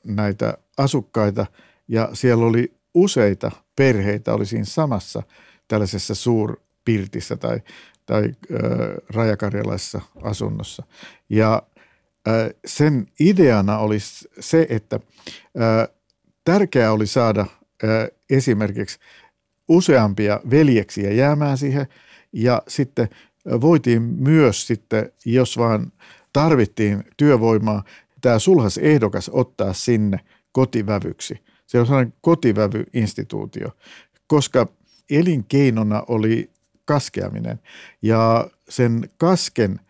näitä 0.04 0.59
asukkaita, 0.78 1.47
ja 1.88 2.09
siellä 2.12 2.44
oli 2.44 2.75
useita 2.94 3.50
perheitä, 3.76 4.35
oli 4.35 4.47
siinä 4.47 4.64
samassa 4.64 5.23
tällaisessa 5.68 6.14
suurpirtissä 6.14 7.37
tai, 7.37 7.61
tai 8.06 8.32
ö, 8.50 8.56
rajakarjalaisessa 9.14 10.00
asunnossa. 10.23 10.82
Ja 11.28 11.62
ö, 12.28 12.54
sen 12.66 13.06
ideana 13.21 13.78
olisi 13.78 14.28
se, 14.40 14.66
että 14.71 15.00
ö, 15.61 15.92
tärkeää 16.44 16.92
oli 16.92 17.06
saada 17.06 17.47
ö, 17.85 18.12
esimerkiksi 18.30 18.99
useampia 19.69 20.40
veljeksiä 20.50 21.12
jäämään 21.12 21.59
siihen 21.59 21.87
ja 22.33 22.62
sitten 22.69 23.09
voitiin 23.61 24.02
myös 24.02 24.66
sitten, 24.66 25.12
jos 25.25 25.59
vaan 25.59 25.92
tarvittiin 26.33 27.04
työvoimaa, 27.16 27.85
tämä 28.21 28.38
sulhas 28.38 28.78
ehdokas 28.78 29.31
ottaa 29.33 29.73
sinne 29.73 30.21
kotivävyksi. 30.52 31.40
Se 31.66 31.81
on 31.81 31.87
sellainen 31.87 32.14
kotivävyinstituutio, 32.21 33.69
koska 34.26 34.66
elinkeinona 35.11 36.02
oli 36.09 36.50
kaskeaminen 36.85 37.61
ja 38.02 38.50
sen 38.69 39.11
kasken 39.16 39.81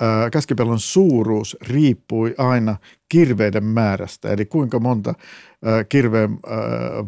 ää, 0.00 0.30
suuruus 0.76 1.56
riippui 1.60 2.34
aina 2.38 2.76
kirveiden 3.08 3.64
määrästä, 3.64 4.28
eli 4.28 4.46
kuinka 4.46 4.80
monta 4.80 5.14
kirveen 5.88 6.30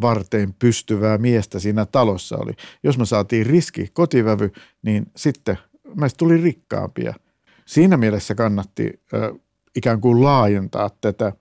varteen 0.00 0.54
pystyvää 0.58 1.18
miestä 1.18 1.58
siinä 1.58 1.86
talossa 1.86 2.36
oli. 2.36 2.52
Jos 2.82 2.98
me 2.98 3.06
saatiin 3.06 3.46
riski 3.46 3.90
kotivävy, 3.92 4.50
niin 4.82 5.06
sitten 5.16 5.58
meistä 6.00 6.16
tuli 6.16 6.36
rikkaampia. 6.36 7.14
Siinä 7.66 7.96
mielessä 7.96 8.34
kannatti 8.34 9.00
ää, 9.12 9.32
ikään 9.76 10.00
kuin 10.00 10.22
laajentaa 10.24 10.90
tätä 11.00 11.32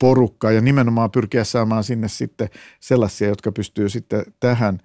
porukkaa 0.00 0.52
ja 0.52 0.60
nimenomaan 0.60 1.10
pyrkiä 1.10 1.44
saamaan 1.44 1.84
sinne 1.84 2.08
sitten 2.08 2.48
sellaisia, 2.80 3.28
jotka 3.28 3.52
pystyy 3.52 3.88
sitten 3.88 4.24
tähän 4.40 4.78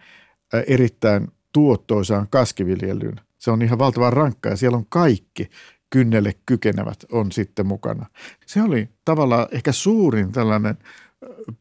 erittäin 0.67 1.27
tuottoisaan 1.51 2.27
kaskiviljelyyn. 2.29 3.15
Se 3.43 3.51
on 3.51 3.61
ihan 3.61 3.79
valtavan 3.79 4.13
rankkaa 4.13 4.51
ja 4.51 4.57
siellä 4.57 4.77
on 4.77 4.85
kaikki 4.89 5.49
kynnelle 5.89 6.33
kykenevät 6.45 7.05
on 7.11 7.31
sitten 7.31 7.67
mukana. 7.67 8.05
Se 8.45 8.61
oli 8.61 8.89
tavallaan 9.05 9.47
ehkä 9.51 9.71
suurin 9.71 10.31
tällainen 10.31 10.77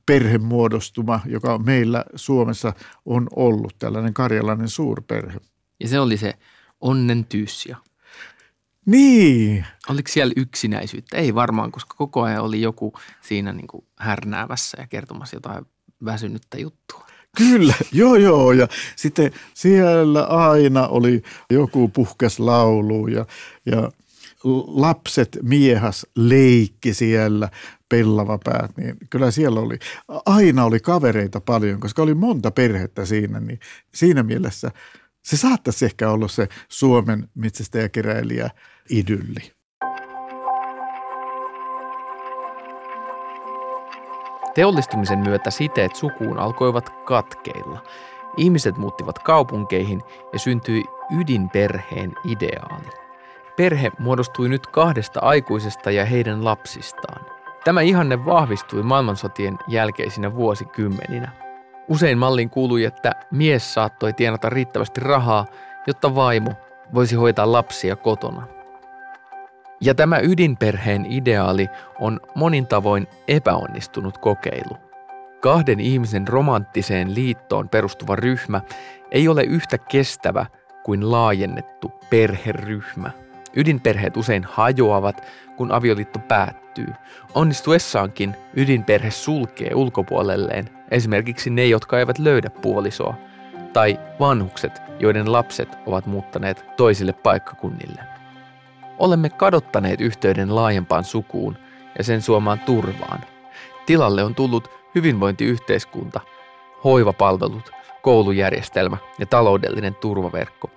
perhemuodostuma, 0.07 1.21
joka 1.27 1.59
meillä 1.59 2.05
Suomessa 2.14 2.73
on 3.07 3.29
ollut, 3.37 3.79
tällainen 3.79 4.14
karjalainen 4.14 4.68
suurperhe. 4.68 5.40
Ja 5.81 5.88
se 5.88 6.01
oli 6.01 6.16
se 6.16 6.35
onnen 6.81 7.25
tyyssia. 7.25 7.77
Niin, 8.87 9.66
Oliko 9.88 10.09
siellä 10.09 10.33
yksinäisyyttä? 10.37 11.16
Ei 11.16 11.35
varmaan, 11.35 11.73
koska 11.73 11.95
koko 11.99 12.23
ajan 12.23 12.42
oli 12.42 12.61
joku 12.61 12.92
siinä 13.21 13.53
niin 13.53 13.66
kuin 13.66 13.85
härnäävässä 13.99 14.81
ja 14.81 14.87
kertomassa 14.87 15.37
jotain 15.37 15.66
väsynyttä 16.05 16.59
juttua. 16.59 17.07
Kyllä, 17.37 17.75
joo 17.92 18.16
joo. 18.16 18.53
Ja 18.53 18.68
sitten 18.97 19.33
siellä 19.55 20.25
aina 20.25 20.88
oli 20.88 21.23
joku 21.51 21.88
puhkas 21.88 22.38
laulu 22.38 23.07
ja, 23.07 23.27
ja 23.66 23.90
lapset 24.66 25.38
miehas 25.42 26.07
leikki 26.16 26.95
siellä, 26.95 27.49
pellavapäät, 27.88 28.77
niin 28.77 28.97
kyllä 29.11 29.31
siellä 29.31 29.61
oli, 29.61 29.79
aina 30.27 30.64
oli 30.64 30.81
kavereita 30.81 31.40
paljon, 31.40 31.81
koska 31.81 32.03
oli 32.03 32.14
monta 32.14 32.51
perhettä 32.51 33.05
siinä, 33.05 33.40
niin 33.40 33.61
siinä 33.95 34.23
mielessä 34.23 34.71
se 35.23 35.37
saattaisi 35.37 35.85
ehkä 35.85 36.11
olla 36.11 36.29
se 36.29 36.49
Suomen 36.68 37.29
metsästäjäkeräilijä 37.35 38.51
idylli. 38.90 39.53
Teollistumisen 44.54 45.18
myötä 45.18 45.50
siteet 45.50 45.94
sukuun 45.94 46.38
alkoivat 46.38 46.90
katkeilla. 46.90 47.82
Ihmiset 48.36 48.76
muuttivat 48.76 49.18
kaupunkeihin 49.18 50.00
ja 50.32 50.38
syntyi 50.38 50.84
ydinperheen 51.20 52.12
ideaali. 52.24 52.90
Perhe 53.56 53.92
muodostui 53.98 54.48
nyt 54.48 54.66
kahdesta 54.66 55.20
aikuisesta 55.20 55.90
ja 55.90 56.04
heidän 56.04 56.44
lapsistaan. 56.44 57.26
Tämä 57.64 57.80
ihanne 57.80 58.24
vahvistui 58.24 58.82
maailmansotien 58.82 59.58
jälkeisinä 59.68 60.34
vuosikymmeninä. 60.34 61.30
Usein 61.88 62.18
malliin 62.18 62.50
kuului, 62.50 62.84
että 62.84 63.12
mies 63.30 63.74
saattoi 63.74 64.12
tienata 64.12 64.48
riittävästi 64.48 65.00
rahaa, 65.00 65.46
jotta 65.86 66.14
vaimo 66.14 66.50
voisi 66.94 67.16
hoitaa 67.16 67.52
lapsia 67.52 67.96
kotona. 67.96 68.46
Ja 69.85 69.95
tämä 69.95 70.18
ydinperheen 70.18 71.07
ideaali 71.09 71.68
on 72.01 72.21
monin 72.35 72.66
tavoin 72.66 73.07
epäonnistunut 73.29 74.18
kokeilu. 74.18 74.77
Kahden 75.40 75.81
ihmisen 75.81 76.29
romanttiseen 76.29 77.14
liittoon 77.14 77.68
perustuva 77.68 78.16
ryhmä 78.16 78.61
ei 79.11 79.29
ole 79.29 79.42
yhtä 79.45 79.79
kestävä 79.79 80.47
kuin 80.85 81.11
laajennettu 81.11 81.92
perheryhmä. 82.11 83.11
Ydinperheet 83.57 84.16
usein 84.16 84.45
hajoavat, 84.45 85.27
kun 85.57 85.73
avioliitto 85.73 86.18
päättyy. 86.18 86.88
Onnistuessaankin 87.35 88.37
ydinperhe 88.55 89.11
sulkee 89.11 89.75
ulkopuolelleen 89.75 90.68
esimerkiksi 90.90 91.51
ne, 91.51 91.66
jotka 91.66 91.99
eivät 91.99 92.18
löydä 92.18 92.51
puolisoa, 92.51 93.14
tai 93.73 94.01
vanhukset, 94.21 94.83
joiden 94.99 95.33
lapset 95.33 95.79
ovat 95.87 96.07
muuttaneet 96.07 96.64
toisille 96.77 97.12
paikkakunnille. 97.12 98.12
Olemme 99.02 99.30
kadottaneet 99.30 100.00
yhteyden 100.00 100.54
laajempaan 100.54 101.04
sukuun 101.04 101.56
ja 101.98 102.04
sen 102.04 102.22
suomaan 102.22 102.60
turvaan. 102.60 103.20
Tilalle 103.86 104.24
on 104.24 104.34
tullut 104.34 104.70
hyvinvointiyhteiskunta, 104.94 106.20
hoivapalvelut, 106.84 107.70
koulujärjestelmä 108.02 108.96
ja 109.18 109.26
taloudellinen 109.26 109.94
turvaverkko. 109.94 110.70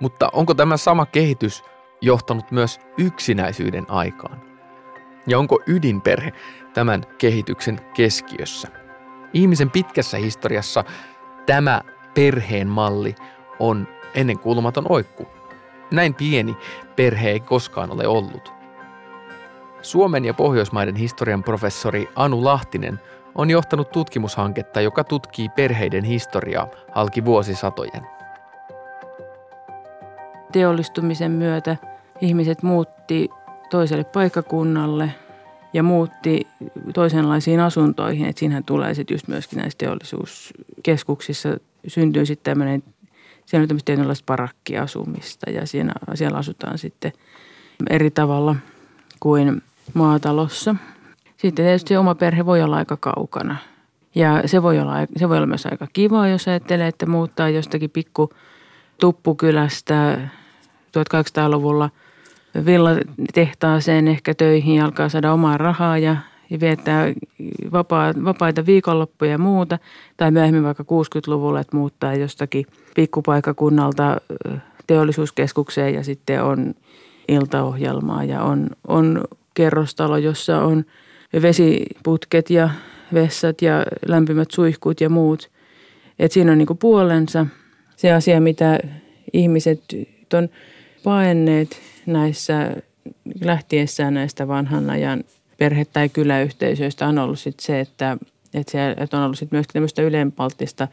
Mutta 0.00 0.28
onko 0.32 0.54
tämä 0.54 0.76
sama 0.76 1.06
kehitys 1.06 1.64
johtanut 2.00 2.50
myös 2.50 2.80
yksinäisyyden 2.98 3.86
aikaan? 3.88 4.42
Ja 5.26 5.38
onko 5.38 5.60
ydinperhe 5.66 6.32
tämän 6.74 7.02
kehityksen 7.18 7.80
keskiössä? 7.94 8.68
Ihmisen 9.32 9.70
pitkässä 9.70 10.16
historiassa 10.16 10.84
tämä 11.46 11.80
perheen 12.14 12.68
malli 12.68 13.14
on 13.58 13.88
ennenkuulumaton 14.14 14.86
oikku. 14.88 15.37
Näin 15.90 16.14
pieni 16.14 16.56
perhe 16.96 17.30
ei 17.30 17.40
koskaan 17.40 17.90
ole 17.90 18.06
ollut. 18.06 18.52
Suomen 19.82 20.24
ja 20.24 20.34
Pohjoismaiden 20.34 20.96
historian 20.96 21.42
professori 21.42 22.08
Anu 22.16 22.44
Lahtinen 22.44 23.00
on 23.34 23.50
johtanut 23.50 23.90
tutkimushanketta, 23.90 24.80
joka 24.80 25.04
tutkii 25.04 25.48
perheiden 25.48 26.04
historiaa 26.04 26.68
halki 26.92 27.24
vuosisatojen. 27.24 28.06
Teollistumisen 30.52 31.30
myötä 31.30 31.76
ihmiset 32.20 32.62
muutti 32.62 33.28
toiselle 33.70 34.04
paikkakunnalle 34.04 35.10
ja 35.72 35.82
muutti 35.82 36.46
toisenlaisiin 36.94 37.60
asuntoihin. 37.60 38.26
Että 38.26 38.40
siinähän 38.40 38.64
tulee 38.64 38.94
sitten 38.94 39.14
just 39.14 39.28
myöskin 39.28 39.58
näissä 39.58 39.78
teollisuuskeskuksissa 39.78 41.48
syntyy 41.86 42.26
sitten 42.26 42.50
tämmöinen, 42.50 42.82
siellä 43.48 43.64
on 43.64 43.68
tämmöistä 43.68 43.86
tietynlaista 43.86 44.24
parakkiasumista 44.26 45.50
ja 45.50 45.66
siinä, 45.66 45.92
siellä 46.14 46.38
asutaan 46.38 46.78
sitten 46.78 47.12
eri 47.90 48.10
tavalla 48.10 48.56
kuin 49.20 49.62
maatalossa. 49.94 50.74
Sitten 51.36 51.64
tietysti 51.64 51.96
oma 51.96 52.14
perhe 52.14 52.46
voi 52.46 52.62
olla 52.62 52.76
aika 52.76 52.96
kaukana 52.96 53.56
ja 54.14 54.42
se 54.46 54.62
voi 54.62 54.78
olla, 54.78 54.92
se 55.16 55.28
voi 55.28 55.36
olla 55.36 55.46
myös 55.46 55.66
aika 55.66 55.86
kiva, 55.92 56.28
jos 56.28 56.48
ajattelee, 56.48 56.88
että 56.88 57.06
muuttaa 57.06 57.48
jostakin 57.48 57.90
pikku 57.90 58.30
tuppukylästä 59.00 60.18
1800-luvulla 60.98 61.90
villatehtaaseen 62.64 64.08
ehkä 64.08 64.34
töihin 64.34 64.76
ja 64.76 64.84
alkaa 64.84 65.08
saada 65.08 65.32
omaa 65.32 65.58
rahaa 65.58 65.98
ja, 65.98 66.16
ja 66.50 66.60
viettää 66.60 67.14
vapaa, 67.72 68.14
vapaita 68.24 68.66
viikonloppuja 68.66 69.30
ja 69.30 69.38
muuta. 69.38 69.78
Tai 70.16 70.30
myöhemmin 70.30 70.64
vaikka 70.64 70.82
60-luvulla, 70.82 71.60
että 71.60 71.76
muuttaa 71.76 72.14
jostakin 72.14 72.66
pikkupaikakunnalta 72.94 74.20
teollisuuskeskukseen 74.86 75.94
ja 75.94 76.04
sitten 76.04 76.42
on 76.42 76.74
iltaohjelmaa 77.28 78.24
ja 78.24 78.42
on, 78.42 78.68
on 78.86 79.24
kerrostalo, 79.54 80.16
jossa 80.16 80.62
on 80.62 80.84
vesiputket 81.42 82.50
ja 82.50 82.70
vessat 83.14 83.62
ja 83.62 83.84
lämpimät 84.06 84.50
suihkut 84.50 85.00
ja 85.00 85.08
muut. 85.08 85.50
Et 86.18 86.32
siinä 86.32 86.52
on 86.52 86.58
niinku 86.58 86.74
puolensa 86.74 87.46
se 87.96 88.12
asia, 88.12 88.40
mitä 88.40 88.80
ihmiset 89.32 89.82
on 90.34 90.48
paenneet 91.04 91.80
näissä 92.06 92.76
lähtiessään 93.40 94.14
näistä 94.14 94.48
vanhan 94.48 94.90
ajan 94.90 95.24
perhe- 95.58 95.86
tai 95.92 96.08
kyläyhteisöistä 96.08 97.08
on 97.08 97.18
ollut 97.18 97.38
sit 97.38 97.60
se, 97.60 97.80
että, 97.80 98.16
että, 98.54 98.72
se, 98.72 98.90
että 98.90 99.16
on 99.16 99.22
ollut 99.22 99.38
sit 99.38 99.52
myös 99.52 99.66
tämmöistä 99.66 100.02
ylenpalttista 100.02 100.88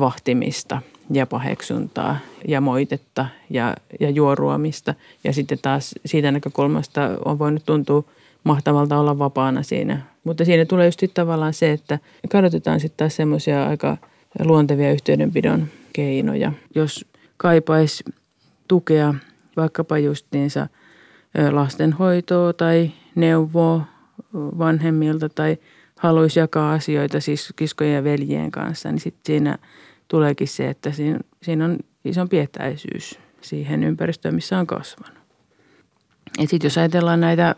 vahtimista 0.00 0.82
ja 1.10 1.26
paheksuntaa 1.26 2.18
ja 2.48 2.60
moitetta 2.60 3.26
ja, 3.50 3.76
ja 4.00 4.10
juoruamista. 4.10 4.94
Ja 5.24 5.32
sitten 5.32 5.58
taas 5.62 5.94
siitä 6.06 6.30
näkökulmasta 6.30 7.10
on 7.24 7.38
voinut 7.38 7.66
tuntua 7.66 8.04
mahtavalta 8.44 8.98
olla 8.98 9.18
vapaana 9.18 9.62
siinä. 9.62 10.00
Mutta 10.24 10.44
siinä 10.44 10.64
tulee 10.64 10.86
just 10.86 11.02
tavallaan 11.14 11.54
se, 11.54 11.72
että 11.72 11.98
kadotetaan 12.32 12.80
sitten 12.80 12.96
taas 12.96 13.16
semmoisia 13.16 13.68
aika 13.68 13.96
luontevia 14.44 14.92
yhteydenpidon 14.92 15.66
keinoja. 15.92 16.52
Jos 16.74 17.06
kaipaisi 17.36 18.04
tukea 18.68 19.14
vaikkapa 19.56 19.98
justiinsa 19.98 20.68
lastenhoitoa 21.50 22.52
tai 22.52 22.90
neuvoa 23.16 23.84
vanhemmilta 24.34 25.28
tai 25.28 25.56
haluaisi 25.98 26.38
jakaa 26.38 26.72
asioita 26.72 27.20
siis 27.20 27.52
kiskojen 27.56 27.94
ja 27.94 28.04
veljien 28.04 28.50
kanssa, 28.50 28.90
niin 28.90 29.00
sitten 29.00 29.22
siinä 29.26 29.58
tuleekin 30.08 30.48
se, 30.48 30.68
että 30.68 30.90
siinä, 30.90 31.18
siinä 31.42 31.64
on 31.64 31.78
isompi 32.04 32.38
etäisyys 32.38 33.18
siihen 33.40 33.84
ympäristöön, 33.84 34.34
missä 34.34 34.58
on 34.58 34.66
kasvanut. 34.66 35.18
Sitten 36.40 36.66
jos 36.66 36.78
ajatellaan 36.78 37.20
näitä 37.20 37.54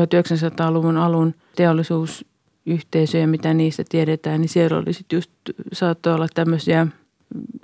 1900-luvun 0.00 0.96
alun 0.96 1.34
teollisuusyhteisöjä, 1.56 3.26
mitä 3.26 3.54
niistä 3.54 3.84
tiedetään, 3.88 4.40
niin 4.40 4.48
siellä 4.48 4.78
oli 4.78 4.92
sitten 4.92 5.16
just, 5.16 5.30
saattoi 5.72 6.14
olla 6.14 6.26
tämmöisiä 6.34 6.86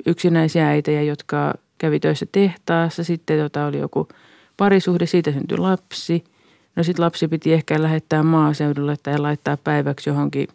yksinäisiä 0.07 0.69
äitejä, 0.69 1.03
jotka 1.03 1.55
kävi 1.79 2.01
töissä 2.01 2.27
tehtaassa. 2.33 3.05
Sitten 3.05 3.39
tota 3.39 3.67
oli 3.67 3.79
joku 3.79 4.09
parisuhde, 4.57 5.07
siitä 5.07 5.33
syntyi 5.33 5.59
lapsi. 5.59 6.25
No 6.77 6.83
sitten 6.83 7.05
lapsi 7.05 7.29
piti 7.29 7.53
ehkä 7.53 7.83
lähettää 7.83 8.23
maaseudulle 8.23 8.97
tai 9.03 9.19
laittaa 9.19 9.57
päiväksi 9.57 10.11
johonkin 10.11 10.49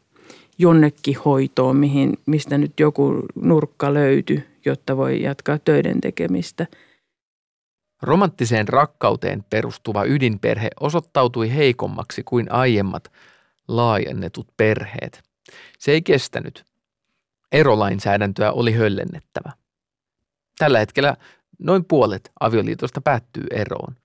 jonnekin 0.58 1.18
hoitoon, 1.26 1.78
mihin, 1.78 2.18
mistä 2.26 2.58
nyt 2.58 2.80
joku 2.80 3.26
nurkka 3.36 3.94
löytyi, 3.94 4.46
jotta 4.66 4.98
voi 4.98 5.22
jatkaa 5.22 5.60
töiden 5.60 6.02
tekemistä. 6.02 6.68
Romanttiseen 8.02 8.68
rakkauteen 8.68 9.46
perustuva 9.50 10.06
ydinperhe 10.06 10.70
osoittautui 10.80 11.56
heikommaksi 11.56 12.24
kuin 12.24 12.52
aiemmat 12.52 13.12
laajennetut 13.68 14.48
perheet. 14.58 15.24
Se 15.80 15.92
ei 15.92 16.02
kestänyt. 16.02 16.66
Erolainsäädäntöä 17.52 18.52
oli 18.52 18.74
höllennettävä. 18.74 19.52
Tällä 20.58 20.80
hetkellä 20.80 21.18
noin 21.60 21.86
puolet 21.86 22.32
avioliitosta 22.40 23.02
päättyy 23.02 23.44
eroon. 23.52 23.96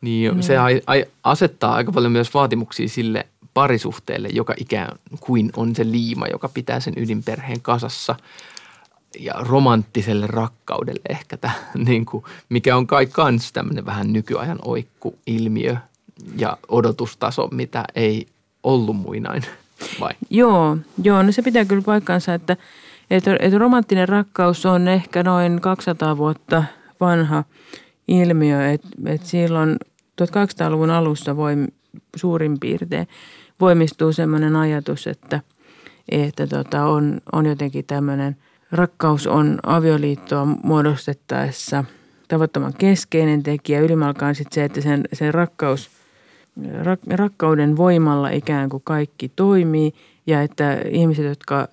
Niin, 0.00 0.34
mm. 0.34 0.40
se 0.40 0.58
ai, 0.58 0.82
ai, 0.86 1.04
asettaa 1.24 1.74
aika 1.74 1.92
paljon 1.92 2.12
myös 2.12 2.34
vaatimuksia 2.34 2.88
sille 2.88 3.26
parisuhteelle, 3.54 4.28
joka 4.32 4.54
ikään 4.56 4.98
kuin 5.20 5.50
on 5.56 5.76
se 5.76 5.84
liima, 5.84 6.26
joka 6.26 6.48
pitää 6.48 6.80
sen 6.80 6.94
ydinperheen 6.96 7.60
kasassa. 7.60 8.16
Ja 9.18 9.34
romanttiselle 9.38 10.26
rakkaudelle 10.26 11.00
ehkä, 11.08 11.36
tämä, 11.36 11.54
niin 11.86 12.06
kuin, 12.06 12.24
mikä 12.48 12.76
on 12.76 12.86
kai 12.86 13.06
kans 13.06 13.52
tämmöinen 13.52 13.86
vähän 13.86 14.12
nykyajan 14.12 14.58
oikku-ilmiö 14.64 15.76
ja 16.36 16.56
odotustaso, 16.68 17.48
mitä 17.52 17.84
ei 17.94 18.26
ollut 18.62 18.96
muinain, 18.96 19.42
vai? 20.00 20.12
Joo, 20.30 20.76
joo, 21.02 21.22
no 21.22 21.32
se 21.32 21.42
pitää 21.42 21.64
kyllä 21.64 21.82
paikkansa, 21.82 22.34
että– 22.34 22.56
että, 23.10 23.36
että 23.40 23.58
romanttinen 23.58 24.08
rakkaus 24.08 24.66
on 24.66 24.88
ehkä 24.88 25.22
noin 25.22 25.60
200 25.60 26.16
vuotta 26.16 26.64
vanha 27.00 27.44
ilmiö, 28.08 28.70
että, 28.70 28.88
että 29.06 29.26
silloin 29.26 29.76
1800-luvun 30.20 30.90
alussa 30.90 31.36
voi 31.36 31.54
suurin 32.16 32.60
piirtein 32.60 33.08
voimistuu 33.60 34.12
sellainen 34.12 34.56
ajatus, 34.56 35.06
että, 35.06 35.40
että 36.08 36.46
tota 36.46 36.84
on, 36.84 37.20
on 37.32 37.46
jotenkin 37.46 37.84
tämmöinen 37.84 38.36
rakkaus 38.72 39.26
on 39.26 39.58
avioliittoa 39.62 40.44
muodostettaessa 40.44 41.84
tavattoman 42.28 42.74
keskeinen 42.78 43.42
tekijä. 43.42 43.80
Ylimalkaan 43.80 44.34
sitten 44.34 44.54
se, 44.54 44.64
että 44.64 44.80
sen, 44.80 45.04
sen 45.12 45.34
rakkaus, 45.34 45.90
rak, 46.82 47.00
rakkauden 47.10 47.76
voimalla 47.76 48.30
ikään 48.30 48.68
kuin 48.68 48.82
kaikki 48.84 49.28
toimii 49.36 49.92
ja 50.26 50.42
että 50.42 50.78
ihmiset, 50.90 51.24
jotka– 51.24 51.68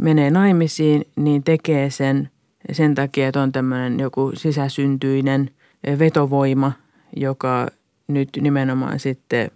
menee 0.00 0.30
naimisiin, 0.30 1.04
niin 1.16 1.42
tekee 1.42 1.90
sen 1.90 2.30
sen 2.72 2.94
takia, 2.94 3.28
että 3.28 3.42
on 3.42 3.52
tämmöinen 3.52 4.00
joku 4.00 4.32
sisäsyntyinen 4.34 5.50
vetovoima, 5.98 6.72
joka 7.16 7.68
nyt 8.08 8.28
nimenomaan 8.40 8.98
sitten 8.98 9.50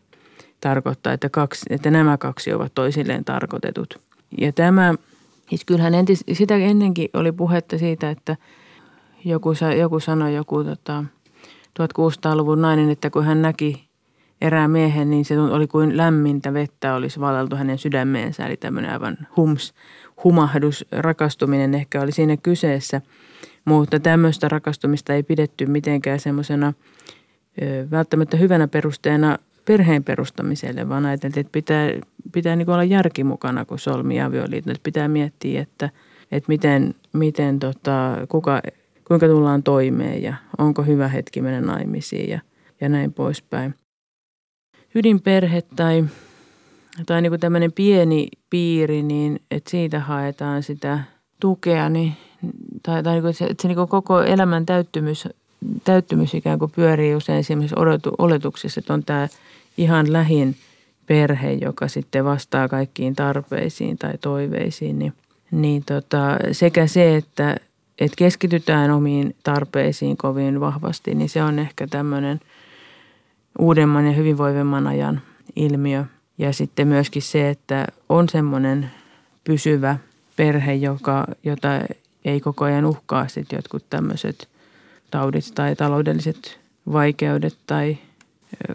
tarkoittaa, 0.60 1.12
että, 1.12 1.28
kaksi, 1.28 1.66
että 1.70 1.90
nämä 1.90 2.18
kaksi 2.18 2.52
ovat 2.52 2.74
toisilleen 2.74 3.24
tarkoitetut. 3.24 4.00
Ja 4.38 4.52
tämä, 4.52 4.94
siis 5.48 5.64
kyllähän 5.64 5.94
entis, 5.94 6.24
sitä 6.32 6.56
ennenkin 6.56 7.08
oli 7.14 7.32
puhetta 7.32 7.78
siitä, 7.78 8.10
että 8.10 8.36
joku, 9.24 9.52
joku 9.78 10.00
sanoi, 10.00 10.34
joku 10.34 10.64
tota, 10.64 11.04
1600-luvun 11.80 12.62
nainen, 12.62 12.90
että 12.90 13.10
kun 13.10 13.24
hän 13.24 13.42
näki 13.42 13.90
erään 14.40 14.70
miehen, 14.70 15.10
niin 15.10 15.24
se 15.24 15.40
oli 15.40 15.66
kuin 15.66 15.96
lämmintä 15.96 16.54
vettä 16.54 16.94
olisi 16.94 17.20
valeltu 17.20 17.56
hänen 17.56 17.78
sydämeensä. 17.78 18.46
Eli 18.46 18.56
tämmöinen 18.56 18.92
aivan 18.92 19.18
hums, 19.36 19.74
humahdus, 20.24 20.84
rakastuminen 20.92 21.74
ehkä 21.74 22.00
oli 22.00 22.12
siinä 22.12 22.36
kyseessä. 22.36 23.00
Mutta 23.64 24.00
tämmöistä 24.00 24.48
rakastumista 24.48 25.14
ei 25.14 25.22
pidetty 25.22 25.66
mitenkään 25.66 26.20
semmoisena 26.20 26.72
välttämättä 27.90 28.36
hyvänä 28.36 28.68
perusteena 28.68 29.38
perheen 29.64 30.04
perustamiselle, 30.04 30.88
vaan 30.88 31.06
ajateltiin, 31.06 31.40
että 31.40 31.52
pitää, 31.52 31.90
pitää 32.32 32.56
niin 32.56 32.70
olla 32.70 32.84
järki 32.84 33.24
mukana, 33.24 33.64
kun 33.64 33.78
solmii 33.78 34.20
avioliiton. 34.20 34.70
Että 34.70 34.82
pitää 34.82 35.08
miettiä, 35.08 35.62
että, 35.62 35.90
että 36.32 36.48
miten, 36.48 36.94
miten 37.12 37.58
tota, 37.58 38.16
kuka, 38.28 38.62
kuinka 39.08 39.26
tullaan 39.26 39.62
toimeen 39.62 40.22
ja 40.22 40.34
onko 40.58 40.82
hyvä 40.82 41.08
hetki 41.08 41.42
mennä 41.42 41.60
naimisiin 41.60 42.30
ja, 42.30 42.40
ja 42.80 42.88
näin 42.88 43.12
poispäin 43.12 43.74
ydinperhe 44.94 45.62
tai, 45.76 46.04
tai 47.06 47.22
niin 47.22 47.30
kuin 47.30 47.40
tämmöinen 47.40 47.72
pieni 47.72 48.28
piiri, 48.50 49.02
niin 49.02 49.40
että 49.50 49.70
siitä 49.70 50.00
haetaan 50.00 50.62
sitä 50.62 51.00
tukea, 51.40 51.88
niin, 51.88 52.12
tai, 52.82 53.02
tai 53.02 53.14
niin 53.14 53.22
kuin, 53.22 53.30
että 53.30 53.38
se, 53.38 53.44
että 53.44 53.62
se 53.62 53.68
niin 53.68 53.88
koko 53.88 54.22
elämän 54.22 54.66
täyttymys, 54.66 55.28
täyttymys 55.84 56.34
ikään 56.34 56.58
kuin 56.58 56.70
pyörii 56.70 57.14
usein 57.14 57.44
sellaisessa 57.44 58.10
oletuksessa, 58.18 58.78
että 58.78 58.94
on 58.94 59.04
tämä 59.04 59.28
ihan 59.78 60.12
lähin 60.12 60.56
perhe, 61.06 61.52
joka 61.52 61.88
sitten 61.88 62.24
vastaa 62.24 62.68
kaikkiin 62.68 63.16
tarpeisiin 63.16 63.98
tai 63.98 64.18
toiveisiin, 64.20 64.98
niin, 64.98 65.12
niin 65.50 65.84
tota, 65.84 66.38
sekä 66.52 66.86
se, 66.86 67.16
että, 67.16 67.56
että 67.98 68.16
keskitytään 68.16 68.90
omiin 68.90 69.36
tarpeisiin 69.42 70.16
kovin 70.16 70.60
vahvasti, 70.60 71.14
niin 71.14 71.28
se 71.28 71.42
on 71.42 71.58
ehkä 71.58 71.86
tämmöinen– 71.86 72.40
uudemman 73.58 74.06
ja 74.06 74.12
hyvinvoivemman 74.12 74.86
ajan 74.86 75.20
ilmiö. 75.56 76.04
Ja 76.38 76.52
sitten 76.52 76.88
myöskin 76.88 77.22
se, 77.22 77.50
että 77.50 77.86
on 78.08 78.28
semmoinen 78.28 78.90
pysyvä 79.44 79.96
perhe, 80.36 80.74
joka, 80.74 81.26
jota 81.42 81.68
ei 82.24 82.40
koko 82.40 82.64
ajan 82.64 82.84
uhkaa 82.84 83.28
sitten 83.28 83.56
jotkut 83.56 83.84
tämmöiset 83.90 84.48
taudit 85.10 85.52
tai 85.54 85.76
taloudelliset 85.76 86.60
vaikeudet 86.92 87.56
tai 87.66 87.98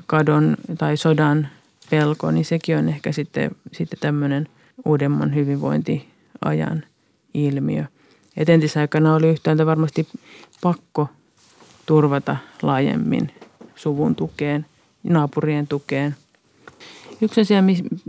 kadon 0.08 0.58
tai 0.78 0.98
sodan 0.98 1.48
pelko, 1.90 2.32
niin 2.32 2.46
sekin 2.46 2.78
on 2.78 2.90
ehkä 2.90 3.12
sitten, 3.12 3.52
sitten 3.72 4.00
tämmöinen 4.00 4.48
uudemman 4.86 5.36
hyvinvointiajan 5.36 6.84
ilmiö. 7.34 7.86
Et 8.38 8.50
entisaikana 8.50 9.16
oli 9.16 9.30
yhtäältä 9.30 9.66
varmasti 9.66 10.08
pakko 10.62 11.08
turvata 11.86 12.38
laajemmin 12.62 13.32
suvun 13.76 14.16
tukeen, 14.16 14.66
naapurien 15.04 15.68
tukeen. 15.68 16.16
Yksi 17.22 17.42
asia, 17.42 17.64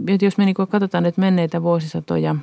että 0.08 0.24
jos 0.24 0.38
me 0.38 0.44
niin 0.44 0.54
katsotaan 0.54 1.04
nyt 1.04 1.16
menneitä 1.16 1.62
vuosisatoja, 1.62 2.36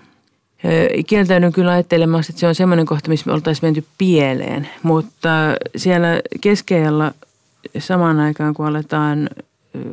kieltäydyn 1.08 1.52
kyllä 1.52 1.71
ajattelemassa, 1.71 2.32
että 2.32 2.39
se 2.39 2.47
on 2.47 2.56
semmoinen 2.56 2.86
kohta, 2.86 3.10
missä 3.10 3.26
me 3.26 3.34
oltaisiin 3.34 3.65
menty 3.67 3.86
pieleen. 3.97 4.69
Mutta 4.84 5.30
siellä 5.76 6.21
keskellä 6.41 7.12
samaan 7.80 8.19
aikaan, 8.19 8.54
kun 8.54 8.65
aletaan 8.65 9.30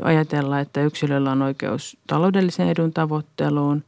ajatella, 0.03 0.61
että 0.61 0.83
yksilöllä 0.83 1.33
on 1.33 1.43
oikeus 1.43 1.97
taloudellisen 2.07 2.69
edun 2.69 2.93
tavoitteluun 2.93 3.85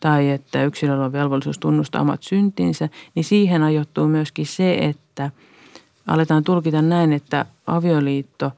tai 0.00 0.30
että 0.30 0.64
yksilöllä 0.64 1.04
on 1.04 1.12
velvollisuus 1.12 1.58
tunnustaa 1.58 2.00
omat 2.00 2.22
syntinsä, 2.22 2.88
niin 3.14 3.24
siihen 3.24 3.62
ajoittuu 3.62 4.08
myöskin 4.08 4.46
se, 4.46 4.74
että 4.74 5.30
aletaan 6.06 6.44
tulkita 6.44 6.82
näin, 6.82 7.12
että 7.12 7.46
avioliitto 7.66 8.52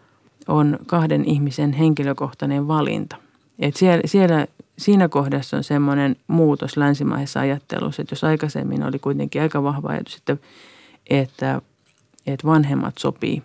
on 0.49 0.79
kahden 0.87 1.25
ihmisen 1.25 1.73
henkilökohtainen 1.73 2.69
valinta. 2.69 3.17
Et 3.59 3.77
siellä, 3.77 4.03
siellä, 4.05 4.47
siinä 4.79 5.09
kohdassa 5.09 5.57
on 5.57 5.65
semmoinen 5.65 6.17
muutos 6.27 6.77
länsimaisessa 6.77 7.41
ajattelussa, 7.41 8.03
että 8.03 8.13
jos 8.13 8.25
aikaisemmin 8.25 8.83
oli 8.83 8.99
kuitenkin 8.99 9.43
aika 9.43 9.63
vahva 9.63 9.89
ajatus, 9.89 10.17
että, 10.17 10.37
että, 11.11 11.63
että 12.27 12.47
vanhemmat 12.47 12.99
sopii 12.99 13.43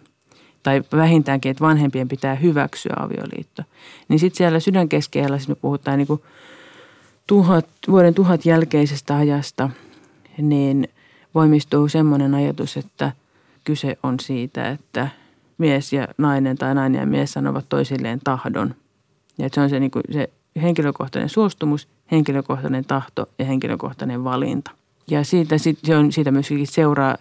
tai 0.63 0.83
vähintäänkin, 0.91 1.51
että 1.51 1.63
vanhempien 1.63 2.07
pitää 2.07 2.35
hyväksyä 2.35 2.93
avioliitto. 2.99 3.63
Niin 4.07 4.19
sitten 4.19 4.37
siellä 4.37 4.59
sydänkeskeellä, 4.59 5.37
siis 5.37 5.47
me 5.47 5.55
puhutaan 5.55 5.97
niin 5.97 6.07
kuin 6.07 6.21
tuhat, 7.27 7.65
vuoden 7.87 8.13
tuhat 8.13 8.45
jälkeisestä 8.45 9.17
ajasta, 9.17 9.69
niin 10.37 10.87
voimistuu 11.35 11.87
semmoinen 11.87 12.35
ajatus, 12.35 12.77
että 12.77 13.11
kyse 13.63 13.97
on 14.03 14.19
siitä, 14.19 14.69
että 14.69 15.07
mies 15.57 15.93
ja 15.93 16.07
nainen 16.17 16.57
tai 16.57 16.75
nainen 16.75 16.99
ja 16.99 17.05
mies 17.05 17.33
sanovat 17.33 17.65
toisilleen 17.69 18.19
tahdon. 18.23 18.75
Ja 19.37 19.45
että 19.45 19.55
se 19.55 19.61
on 19.61 19.69
se, 19.69 19.79
niin 19.79 19.91
kuin 19.91 20.03
se 20.13 20.29
henkilökohtainen 20.61 21.29
suostumus, 21.29 21.87
henkilökohtainen 22.11 22.85
tahto 22.85 23.29
ja 23.39 23.45
henkilökohtainen 23.45 24.23
valinta. 24.23 24.71
Ja 25.11 25.23
siitä, 25.23 25.57
siitä, 25.57 25.99
on, 25.99 26.11
siitä 26.11 26.31
myöskin 26.31 26.67
seuraa 26.67 27.17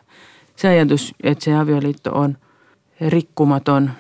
se 0.57 0.69
ajatus, 0.69 1.15
että 1.23 1.45
se 1.45 1.55
avioliitto 1.55 2.11
on– 2.15 2.37
rikkumaton, 3.01 3.91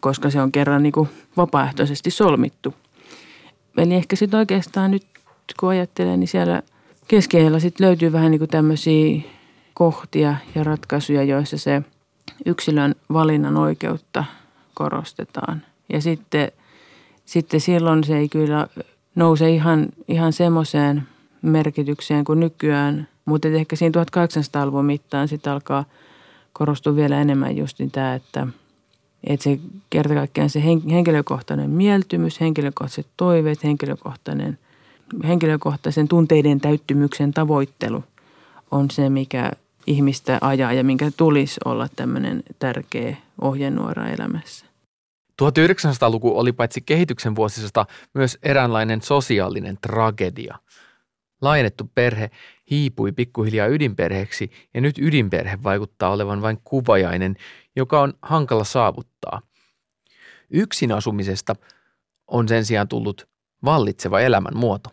koska 0.00 0.30
se 0.30 0.40
on 0.40 0.52
kerran 0.52 0.82
niin 0.82 0.92
kuin 0.92 1.08
vapaaehtoisesti 1.36 2.10
solmittu. 2.10 2.74
Eli 3.78 3.94
ehkä 3.94 4.16
sitten 4.16 4.38
oikeastaan 4.38 4.90
nyt, 4.90 5.06
kun 5.60 5.68
ajattelen, 5.68 6.20
niin 6.20 6.28
siellä 6.28 6.62
keskellä 7.08 7.58
sitten 7.58 7.86
löytyy 7.86 8.12
vähän 8.12 8.30
niin 8.30 8.38
kuin 8.38 8.50
tämmöisiä 8.50 9.20
kohtia 9.74 10.36
ja 10.54 10.64
ratkaisuja, 10.64 11.22
joissa 11.22 11.58
se 11.58 11.82
yksilön 12.46 12.94
valinnan 13.12 13.56
oikeutta 13.56 14.24
korostetaan. 14.74 15.62
Ja 15.92 16.00
sitten, 16.00 16.52
sitten 17.28 17.60
silloin 17.60 18.04
se 18.04 18.18
ei 18.18 18.28
kyllä 18.28 18.68
nouse 19.14 19.50
ihan, 19.50 19.88
ihan 20.08 20.32
semmoiseen 20.32 21.02
merkitykseen 21.42 22.24
kuin 22.24 22.40
nykyään, 22.40 23.08
mutta 23.24 23.48
ehkä 23.48 23.76
siinä 23.76 24.02
1800-luvun 24.02 24.84
mittaan 24.84 25.28
sitten 25.28 25.52
alkaa– 25.52 25.84
korostuu 26.58 26.96
vielä 26.96 27.20
enemmän 27.20 27.56
just 27.56 27.78
niin 27.78 27.90
tämä, 27.90 28.14
että, 28.14 28.46
että 29.24 29.44
se 29.44 29.58
kerta 29.90 30.14
kaikkiaan 30.14 30.50
se 30.50 30.62
henkilökohtainen 30.64 31.70
mieltymys, 31.70 32.40
henkilökohtaiset 32.40 33.06
toiveet, 33.16 33.64
henkilökohtainen, 33.64 34.58
henkilökohtaisen 35.24 36.08
tunteiden 36.08 36.60
täyttymyksen 36.60 37.32
tavoittelu 37.32 38.04
on 38.70 38.90
se, 38.90 39.08
mikä 39.08 39.52
ihmistä 39.86 40.38
ajaa 40.40 40.72
ja 40.72 40.84
minkä 40.84 41.10
tulisi 41.16 41.60
olla 41.64 41.88
tämmöinen 41.96 42.42
tärkeä 42.58 43.16
ohjenuora 43.40 44.08
elämässä. 44.08 44.66
1900-luku 45.42 46.38
oli 46.38 46.52
paitsi 46.52 46.80
kehityksen 46.80 47.36
vuosisesta 47.36 47.86
myös 48.14 48.38
eräänlainen 48.42 49.02
sosiaalinen 49.02 49.78
tragedia. 49.82 50.58
Lainettu 51.40 51.90
perhe 51.94 52.30
hiipui 52.70 53.12
pikkuhiljaa 53.12 53.66
ydinperheeksi 53.66 54.50
ja 54.74 54.80
nyt 54.80 54.98
ydinperhe 54.98 55.58
vaikuttaa 55.62 56.10
olevan 56.10 56.42
vain 56.42 56.60
kuvajainen, 56.64 57.36
joka 57.76 58.00
on 58.00 58.14
hankala 58.22 58.64
saavuttaa. 58.64 59.42
Yksin 60.50 60.92
asumisesta 60.92 61.56
on 62.26 62.48
sen 62.48 62.64
sijaan 62.64 62.88
tullut 62.88 63.28
vallitseva 63.64 64.20
elämänmuoto. 64.20 64.90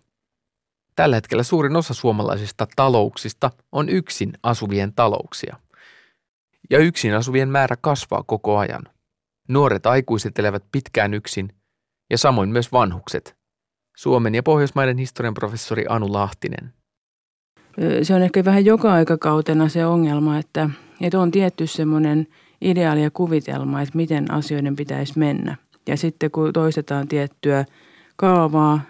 Tällä 0.96 1.16
hetkellä 1.16 1.44
suurin 1.44 1.76
osa 1.76 1.94
suomalaisista 1.94 2.68
talouksista 2.76 3.52
on 3.72 3.90
yksin 3.90 4.34
asuvien 4.44 4.94
talouksia. 4.94 5.60
Ja 6.70 6.80
yksin 6.80 7.14
asuvien 7.14 7.50
määrä 7.50 7.76
kasvaa 7.82 8.24
koko 8.24 8.58
ajan. 8.58 8.84
Nuoret 9.48 9.86
aikuiset 9.86 10.40
elävät 10.40 10.64
pitkään 10.72 11.14
yksin 11.14 11.50
ja 12.10 12.18
samoin 12.18 12.50
myös 12.50 12.72
vanhukset. 12.72 13.36
Suomen 13.98 14.36
ja 14.36 14.44
Pohjoismaiden 14.44 14.98
historian 14.98 15.34
professori 15.34 15.86
Anu 15.90 16.14
Lahtinen 16.14 16.74
se 18.04 18.16
on 18.16 18.22
ehkä 18.22 18.46
vähän 18.46 18.66
joka 18.66 18.94
aikakautena 18.94 19.70
se 19.70 19.86
ongelma, 19.86 20.38
että, 20.38 20.70
että 21.02 21.20
on 21.20 21.32
tietty 21.32 21.68
semmoinen 21.68 22.28
ideaali 22.62 23.04
ja 23.04 23.12
kuvitelma, 23.12 23.82
että 23.82 23.98
miten 23.98 24.32
asioiden 24.32 24.76
pitäisi 24.76 25.20
mennä. 25.20 25.56
Ja 25.88 25.98
sitten 25.98 26.32
kun 26.32 26.54
toistetaan 26.54 27.08
tiettyä 27.08 27.66
kaavaa 28.16 28.82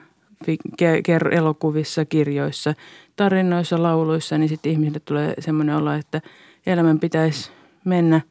elokuvissa, 1.31 2.05
kirjoissa, 2.05 2.73
tarinoissa, 3.15 3.83
lauluissa, 3.83 4.37
niin 4.37 4.49
sitten 4.49 4.71
ihmisille 4.71 4.99
tulee 4.99 5.33
semmoinen 5.39 5.75
olo, 5.75 5.91
että 5.91 6.21
elämän 6.65 6.99
pitäisi 6.99 7.51
mennä 7.85 8.21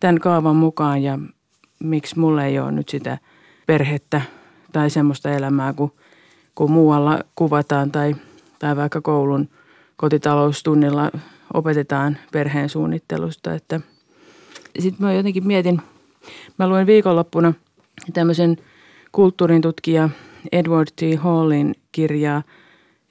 tämän 0.00 0.18
kaavan 0.18 0.56
mukaan 0.56 1.02
ja 1.02 1.18
miksi 1.82 2.18
mulle 2.18 2.46
ei 2.46 2.58
ole 2.58 2.72
nyt 2.72 2.88
sitä 2.88 3.18
perhettä 3.66 4.20
tai 4.72 4.90
semmoista 4.90 5.30
elämää 5.30 5.72
kuin, 5.72 5.92
kuin 6.54 6.70
muualla 6.70 7.20
kuvataan 7.34 7.92
tai, 7.92 8.16
tai 8.58 8.76
vaikka 8.76 9.00
koulun– 9.00 9.48
kotitaloustunnilla 10.02 11.10
opetetaan 11.54 12.18
perheen 12.32 12.68
suunnittelusta. 12.68 13.54
Että 13.54 13.80
sitten 14.78 15.06
mä 15.06 15.12
jotenkin 15.12 15.46
mietin, 15.46 15.80
mä 16.58 16.68
luen 16.68 16.86
viikonloppuna 16.86 17.52
tämmöisen 18.12 18.56
kulttuurin 19.12 19.62
tutkija 19.62 20.08
Edward 20.52 20.88
T. 20.96 21.00
Hallin 21.18 21.74
kirjaa, 21.92 22.42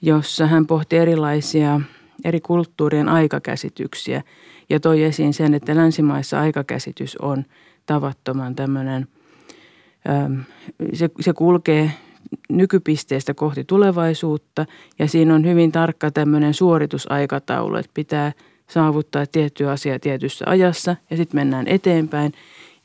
jossa 0.02 0.46
hän 0.46 0.66
pohti 0.66 0.96
erilaisia 0.96 1.80
eri 2.24 2.40
kulttuurien 2.40 3.08
aikakäsityksiä 3.08 4.22
ja 4.70 4.80
toi 4.80 5.02
esiin 5.02 5.34
sen, 5.34 5.54
että 5.54 5.76
länsimaissa 5.76 6.40
aikakäsitys 6.40 7.16
on 7.16 7.44
tavattoman 7.86 8.54
tämmöinen, 8.54 9.08
se, 10.92 11.10
se 11.20 11.32
kulkee 11.32 11.90
nykypisteestä 12.48 13.34
kohti 13.34 13.64
tulevaisuutta 13.64 14.66
ja 14.98 15.08
siinä 15.08 15.34
on 15.34 15.46
hyvin 15.46 15.72
tarkka 15.72 16.10
tämmöinen 16.10 16.54
suoritusaikataulu, 16.54 17.76
että 17.76 17.90
pitää 17.94 18.32
saavuttaa 18.68 19.26
tietty 19.26 19.68
asia 19.68 19.98
tietyssä 19.98 20.44
ajassa 20.48 20.96
ja 21.10 21.16
sitten 21.16 21.40
mennään 21.40 21.68
eteenpäin. 21.68 22.32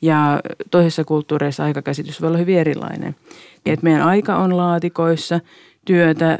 Ja 0.02 0.40
toisessa 0.70 1.04
kulttuureissa 1.04 1.64
aikakäsitys 1.64 2.20
voi 2.20 2.28
olla 2.28 2.38
hyvin 2.38 2.58
erilainen. 2.58 3.16
Että 3.66 3.84
meidän 3.84 4.02
aika 4.02 4.36
on 4.36 4.56
laatikoissa, 4.56 5.40
työtä, 5.84 6.38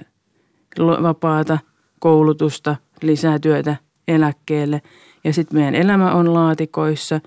vapaata, 0.78 1.58
koulutusta, 1.98 2.76
lisää 3.02 3.38
työtä 3.38 3.76
eläkkeelle. 4.08 4.82
Ja 5.24 5.32
sitten 5.32 5.58
meidän 5.58 5.74
elämä 5.74 6.12
on 6.12 6.34
laatikoissa, 6.34 7.20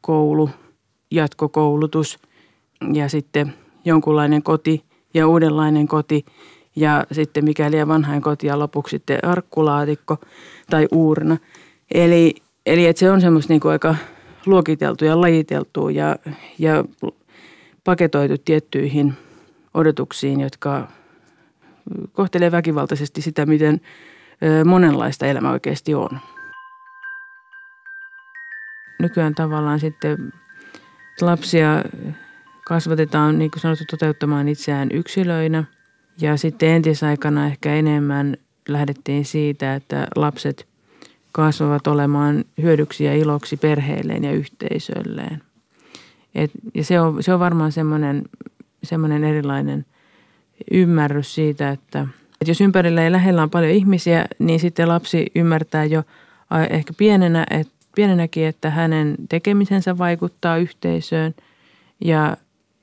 koulu, 0.00 0.50
jatkokoulutus 1.10 2.18
ja 2.92 3.08
sitten 3.08 3.54
jonkunlainen 3.84 4.42
koti 4.42 4.84
ja 5.14 5.28
uudenlainen 5.28 5.88
koti 5.88 6.24
ja 6.76 7.06
sitten 7.12 7.44
mikäli 7.44 7.88
vanhain 7.88 8.22
koti 8.22 8.46
ja 8.46 8.58
lopuksi 8.58 8.96
sitten 8.96 9.24
arkkulaatikko 9.24 10.16
tai 10.70 10.88
uurna. 10.92 11.36
Eli, 11.94 12.34
eli 12.66 12.86
että 12.86 13.00
se 13.00 13.10
on 13.10 13.20
semmoista 13.20 13.52
niin 13.52 13.66
aika 13.70 13.94
luokiteltu 14.46 15.04
ja 15.04 15.20
lajiteltu 15.20 15.88
ja, 15.88 16.16
ja 16.58 16.84
paketoitu 17.84 18.34
tiettyihin 18.44 19.14
odotuksiin, 19.74 20.40
jotka 20.40 20.88
kohtelee 22.12 22.52
väkivaltaisesti 22.52 23.22
sitä, 23.22 23.46
miten 23.46 23.80
monenlaista 24.64 25.26
elämä 25.26 25.50
oikeasti 25.50 25.94
on. 25.94 26.10
Nykyään 29.02 29.34
tavallaan 29.34 29.80
sitten 29.80 30.32
lapsia 31.20 31.84
kasvatetaan 32.64 33.38
niin 33.38 33.50
kuin 33.50 33.60
sanottu 33.60 33.84
toteuttamaan 33.90 34.48
itseään 34.48 34.88
yksilöinä. 34.92 35.64
Ja 36.20 36.36
sitten 36.36 36.68
entisaikana 36.68 37.46
ehkä 37.46 37.74
enemmän 37.74 38.36
lähdettiin 38.68 39.24
siitä, 39.24 39.74
että 39.74 40.06
lapset 40.16 40.66
kasvavat 41.32 41.86
olemaan 41.86 42.44
hyödyksi 42.62 43.04
ja 43.04 43.14
iloksi 43.14 43.56
perheilleen 43.56 44.24
ja 44.24 44.32
yhteisölleen. 44.32 45.42
Et, 46.34 46.50
ja 46.74 46.84
se 46.84 47.00
on, 47.00 47.22
se 47.22 47.34
on 47.34 47.40
varmaan 47.40 47.72
semmoinen, 47.72 48.22
semmoinen 48.82 49.24
erilainen 49.24 49.86
ymmärrys 50.70 51.34
siitä, 51.34 51.70
että, 51.70 52.06
että 52.40 52.50
jos 52.50 52.60
ympärillä 52.60 53.02
ja 53.02 53.12
lähellä 53.12 53.42
on 53.42 53.50
paljon 53.50 53.72
ihmisiä, 53.72 54.26
niin 54.38 54.60
sitten 54.60 54.88
lapsi 54.88 55.26
ymmärtää 55.34 55.84
jo 55.84 56.02
ehkä 56.70 56.92
pienenä, 56.96 57.46
että, 57.50 57.81
pienenäkin, 57.94 58.46
että 58.46 58.70
hänen 58.70 59.14
tekemisensä 59.28 59.98
vaikuttaa 59.98 60.56
yhteisöön 60.56 61.34
ja, 62.04 62.36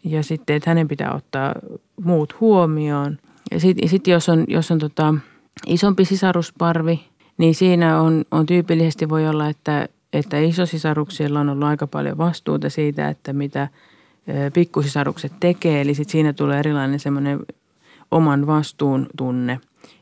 ja 0.03 0.23
sitten, 0.23 0.55
että 0.55 0.69
hänen 0.69 0.87
pitää 0.87 1.13
ottaa 1.13 1.55
muut 2.03 2.39
huomioon. 2.39 3.17
Ja 3.51 3.59
sitten 3.59 3.89
sit 3.89 4.07
jos 4.07 4.29
on, 4.29 4.45
jos 4.47 4.71
on 4.71 4.79
tota, 4.79 5.15
isompi 5.67 6.05
sisarusparvi, 6.05 7.05
niin 7.37 7.55
siinä 7.55 8.01
on, 8.01 8.25
on 8.31 8.45
tyypillisesti 8.45 9.09
voi 9.09 9.27
olla, 9.27 9.49
että, 9.49 9.87
että 10.13 10.39
isosisaruksilla 10.39 11.39
on 11.39 11.49
ollut 11.49 11.63
aika 11.63 11.87
paljon 11.87 12.17
vastuuta 12.17 12.69
siitä, 12.69 13.09
että 13.09 13.33
mitä 13.33 13.67
pikkusisarukset 14.53 15.31
tekee. 15.39 15.81
Eli 15.81 15.93
sit 15.93 16.09
siinä 16.09 16.33
tulee 16.33 16.59
erilainen 16.59 16.99
semmoinen 16.99 17.39
oman 18.11 18.47
vastuun 18.47 19.07
tunne 19.17 19.59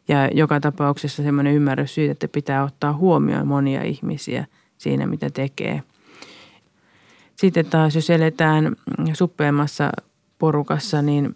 ja 0.07 0.27
joka 0.27 0.59
tapauksessa 0.59 1.23
semmoinen 1.23 1.53
ymmärrys 1.53 1.95
siitä, 1.95 2.11
että 2.11 2.27
pitää 2.27 2.63
ottaa 2.63 2.93
huomioon 2.93 3.47
monia 3.47 3.83
ihmisiä 3.83 4.45
siinä, 4.77 5.05
mitä 5.05 5.29
tekee. 5.29 5.83
Sitten 7.35 7.65
taas, 7.65 7.95
jos 7.95 8.09
eletään 8.09 8.75
suppeammassa 9.13 9.91
porukassa, 10.39 11.01
niin 11.01 11.35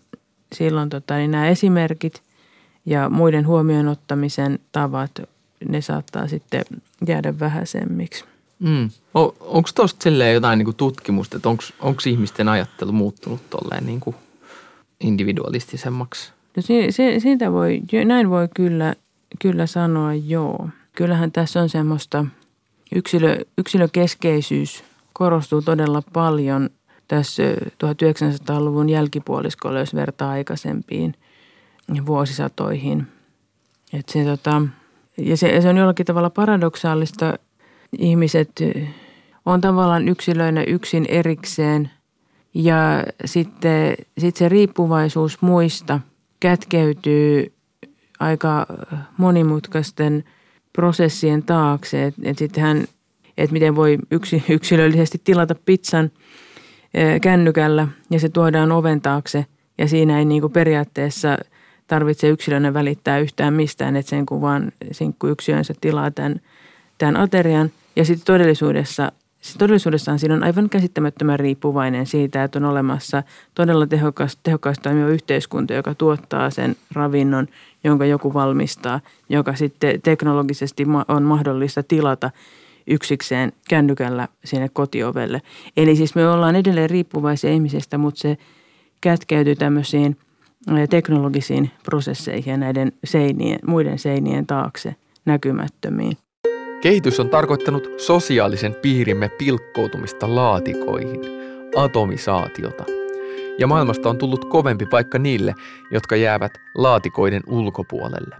silloin 0.56 0.89
tota, 0.89 1.17
niin 1.17 1.32
nämä 1.32 1.47
esimerkit 1.47 2.23
ja 2.86 3.10
muiden 3.10 3.47
huomioon 3.47 3.88
ottamisen 3.88 4.60
tavat, 4.71 5.12
ne 5.69 5.82
saattaa 5.82 6.27
sitten 6.27 6.63
jäädä 7.08 7.39
vähäisemmiksi. 7.39 8.25
Mm. 8.60 8.89
Onko 9.39 9.69
tuosta 9.75 10.10
jotain 10.34 10.60
niin 10.60 10.75
tutkimusta, 10.75 11.38
että 11.38 11.49
onko 11.80 12.01
ihmisten 12.06 12.49
ajattelu 12.49 12.91
muuttunut 12.91 13.49
tolleen 13.49 13.86
niin 13.86 13.99
kuin 13.99 14.15
individualistisemmaksi? 14.99 16.32
No 16.56 16.62
se, 16.62 16.88
se, 16.89 17.19
siitä 17.19 17.51
voi, 17.51 17.82
näin 18.06 18.30
voi 18.30 18.47
kyllä, 18.56 18.95
kyllä 19.39 19.65
sanoa 19.65 20.13
joo. 20.13 20.69
Kyllähän 20.95 21.32
tässä 21.32 21.62
on 21.62 21.69
semmoista 21.69 22.25
yksilö, 22.95 23.38
yksilökeskeisyys 23.58 24.84
korostuu 25.13 25.62
todella 25.62 26.01
paljon 26.13 26.69
tässä 27.08 27.43
1900-luvun 27.54 28.89
jälkipuoliskolla, 28.89 29.80
jos 29.80 29.95
vertaa 29.95 30.32
aikaisempiin 30.32 31.13
vuosisatoihin. 32.06 33.08
Et 33.93 34.10
se, 34.10 34.23
tota, 34.23 34.62
ja 35.17 35.38
se, 35.38 35.62
se 35.62 35.69
on 35.69 35.77
jollakin 35.77 36.06
tavalla 36.06 36.30
paradoksaalista. 36.30 37.39
Ihmiset 37.97 38.51
on 39.45 39.62
tavallaan 39.62 40.08
yksilöinä 40.08 40.63
yksin 40.63 41.06
erikseen 41.10 41.91
ja 42.54 43.04
sitten 43.25 43.95
sit 44.17 44.36
se 44.36 44.49
riippuvaisuus 44.49 45.41
muista– 45.41 45.99
kätkeytyy 46.41 47.54
aika 48.19 48.65
monimutkaisten 49.17 50.23
prosessien 50.73 51.43
taakse. 51.43 52.05
Että 52.05 52.21
et 52.23 52.38
sitten 52.38 52.88
että 53.38 53.53
miten 53.53 53.75
voi 53.75 53.97
yksi, 54.12 54.43
yksilöllisesti 54.49 55.21
tilata 55.23 55.55
pizzan 55.65 56.12
kännykällä 57.21 57.88
ja 58.10 58.19
se 58.19 58.29
tuodaan 58.29 58.71
oven 58.71 59.01
taakse 59.01 59.45
ja 59.77 59.88
siinä 59.88 60.19
ei 60.19 60.25
niin 60.25 60.41
kuin 60.41 60.53
periaatteessa 60.53 61.38
tarvitse 61.88 62.29
yksilönä 62.29 62.73
välittää 62.73 63.19
yhtään 63.19 63.53
mistään, 63.53 63.95
että 63.95 64.10
sen 64.10 64.25
kun 64.25 64.41
vaan 64.41 64.71
yksilönsä 65.23 65.73
tilaa 65.81 66.12
tämän, 66.12 66.41
tämän 66.97 67.17
aterian 67.17 67.71
ja 67.95 68.05
sitten 68.05 68.25
todellisuudessa 68.25 69.12
Siis 69.41 69.58
todellisuudessaan 69.58 70.19
siinä 70.19 70.36
on 70.36 70.43
aivan 70.43 70.69
käsittämättömän 70.69 71.39
riippuvainen 71.39 72.06
siitä, 72.06 72.43
että 72.43 72.60
on 72.60 72.65
olemassa 72.65 73.23
todella 73.56 73.88
tehokas, 73.88 74.38
tehokas 74.43 74.80
toimiva 74.80 75.10
yhteiskunta, 75.10 75.73
joka 75.73 75.95
tuottaa 75.95 76.49
sen 76.49 76.75
ravinnon, 76.91 77.47
jonka 77.84 78.06
joku 78.06 78.34
valmistaa, 78.34 78.99
joka 79.30 79.56
sitten 79.56 80.01
teknologisesti 80.01 80.86
on 81.08 81.23
mahdollista 81.23 81.84
tilata 81.84 82.32
yksikseen 82.88 83.51
kännykällä 83.69 84.27
sinne 84.45 84.69
kotiovelle. 84.69 85.41
Eli 85.77 85.95
siis 85.95 86.15
me 86.15 86.30
ollaan 86.30 86.56
edelleen 86.56 86.89
riippuvaisia 86.89 87.51
ihmisestä, 87.51 87.97
mutta 87.97 88.21
se 88.21 88.38
kätkeytyy 89.01 89.56
tämmöisiin 89.56 90.17
teknologisiin 90.89 91.71
prosesseihin 91.84 92.51
ja 92.51 92.58
näiden 92.58 92.91
seinien, 93.04 93.60
muiden 93.67 93.99
seinien 93.99 94.47
taakse 94.47 94.95
näkymättömiin. 95.25 96.17
Kehitys 96.82 97.20
on 97.20 97.30
tarkoittanut 97.30 97.89
sosiaalisen 97.98 98.76
piirimme 98.76 99.30
pilkkoutumista 99.30 100.36
laatikoihin, 100.36 101.20
atomisaatiota. 101.76 102.84
Ja 103.58 103.67
maailmasta 103.67 104.10
on 104.10 104.17
tullut 104.17 104.46
kovempi 104.46 104.86
paikka 104.86 105.20
niille, 105.20 105.54
jotka 105.91 106.15
jäävät 106.15 106.52
laatikoiden 106.76 107.44
ulkopuolelle. 107.48 108.36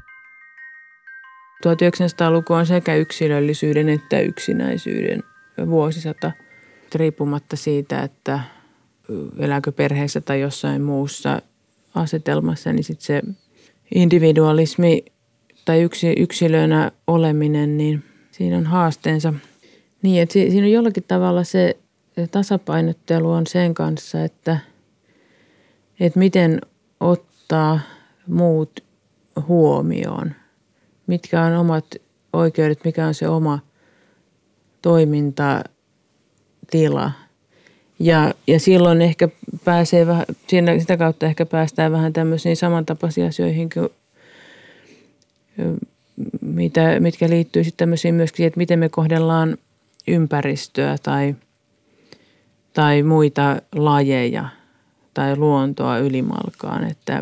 1900-luku 1.68 2.54
on 2.54 2.66
sekä 2.66 2.96
yksilöllisyyden 2.96 3.90
että 3.90 4.20
yksinäisyyden 4.20 5.24
vuosisata, 5.70 6.32
riippumatta 6.96 7.56
siitä, 7.56 8.02
että 8.02 8.40
elääkö 9.40 9.72
perheessä 9.72 10.22
tai 10.22 10.42
jossain 10.42 10.82
muussa 10.82 11.42
asetelmassa, 11.96 12.74
niin 12.74 12.84
sitten 12.84 13.06
se 13.06 13.22
individualismi 13.96 15.06
tai 15.66 15.82
yksi, 15.82 16.14
yksilönä 16.18 16.92
oleminen, 17.08 17.78
niin 17.78 18.11
siinä 18.42 18.58
on 18.58 18.66
haasteensa. 18.66 19.34
Niin, 20.02 20.22
että 20.22 20.34
siinä 20.34 20.66
on 20.66 20.72
jollakin 20.72 21.04
tavalla 21.08 21.44
se 21.44 21.78
tasapainottelu 22.32 23.32
on 23.32 23.48
sen 23.48 23.74
kanssa, 23.74 24.24
että, 24.24 24.58
että 26.00 26.20
miten 26.20 26.62
ottaa 27.00 27.80
muut 28.28 28.84
huomioon. 29.48 30.32
Mitkä 31.08 31.42
on 31.42 31.54
omat 31.54 31.86
oikeudet, 32.34 32.80
mikä 32.86 33.08
on 33.08 33.14
se 33.14 33.28
oma 33.28 33.60
toimintatila. 34.82 35.72
Ja, 38.00 38.34
ja 38.48 38.60
silloin 38.60 39.02
ehkä 39.02 39.30
pääsee 39.66 40.08
vähän, 40.08 40.26
sitä 40.80 40.98
kautta 40.98 41.26
ehkä 41.26 41.46
päästään 41.46 41.92
vähän 41.92 42.14
tämmöisiin 42.14 42.58
samantapaisiin 42.58 43.28
asioihin 43.28 43.70
kuin 43.70 43.90
mitä, 46.42 47.00
mitkä 47.00 47.30
liittyy 47.30 47.64
sitten 47.64 47.78
tämmöisiin 47.78 48.16
myöskin, 48.16 48.48
että 48.48 48.58
miten 48.58 48.80
me 48.80 48.90
kohdellaan 48.90 49.58
ympäristöä 50.08 50.96
tai, 51.04 51.36
tai 52.74 53.04
muita 53.04 53.62
lajeja 53.76 54.50
tai 55.14 55.38
luontoa 55.38 55.98
ylimalkaan. 55.98 56.92
Että, 56.92 57.20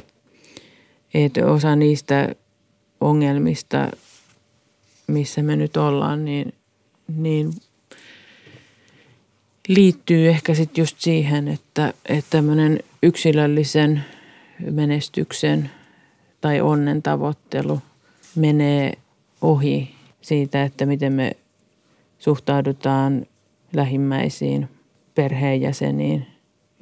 että 1.14 1.46
osa 1.46 1.76
niistä 1.76 2.36
ongelmista, 3.02 3.92
missä 5.08 5.44
me 5.44 5.56
nyt 5.56 5.78
ollaan, 5.78 6.26
niin, 6.26 6.54
niin 7.18 7.54
liittyy 9.68 10.30
ehkä 10.30 10.54
sitten 10.54 10.82
just 10.82 10.96
siihen, 11.00 11.48
että, 11.48 11.94
että 12.06 12.30
tämmöinen 12.30 12.80
yksilöllisen 13.04 14.06
menestyksen 14.72 15.72
tai 16.42 16.62
onnen 16.62 17.02
tavoittelu– 17.02 17.82
menee 18.36 18.94
ohi 19.42 19.92
siitä, 20.22 20.64
että 20.64 20.86
miten 20.86 21.14
me 21.14 21.32
suhtaudutaan 22.20 23.26
lähimmäisiin, 23.74 24.70
perheenjäseniin, 25.16 26.28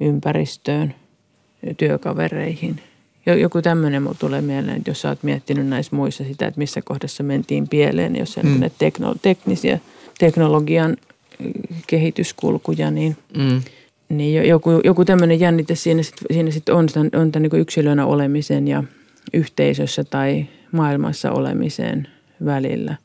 ympäristöön, 0.00 0.94
työkavereihin. 1.76 2.80
Joku 3.40 3.62
tämmöinen 3.62 4.02
mulle 4.02 4.16
tulee 4.18 4.40
mieleen, 4.40 4.76
että 4.76 4.90
jos 4.90 5.00
sä 5.00 5.08
oot 5.08 5.22
miettinyt 5.22 5.66
näissä 5.66 5.96
muissa 5.96 6.24
sitä, 6.24 6.46
että 6.46 6.58
missä 6.58 6.82
kohdassa 6.82 7.22
mentiin 7.22 7.68
pieleen, 7.68 8.16
jos 8.16 8.38
on 8.38 8.46
mm. 8.46 8.70
tekno, 8.78 9.14
teknisiä 9.22 9.78
teknologian 10.18 10.96
kehityskulkuja, 11.86 12.90
niin, 12.90 13.16
mm. 13.36 13.62
niin 14.08 14.48
joku, 14.48 14.70
joku 14.84 15.04
tämmöinen 15.04 15.40
jännite 15.40 15.74
siinä 15.74 16.02
sitten 16.02 16.26
siinä 16.32 16.50
sit 16.50 16.68
on, 16.68 16.86
on 16.96 17.32
tämän 17.32 17.48
niin 17.52 17.60
yksilönä 17.60 18.06
olemisen 18.06 18.68
ja 18.68 18.84
yhteisössä 19.32 20.04
tai 20.04 20.46
maailmassa 20.72 21.32
olemiseen 21.32 22.08
välillä. 22.44 22.96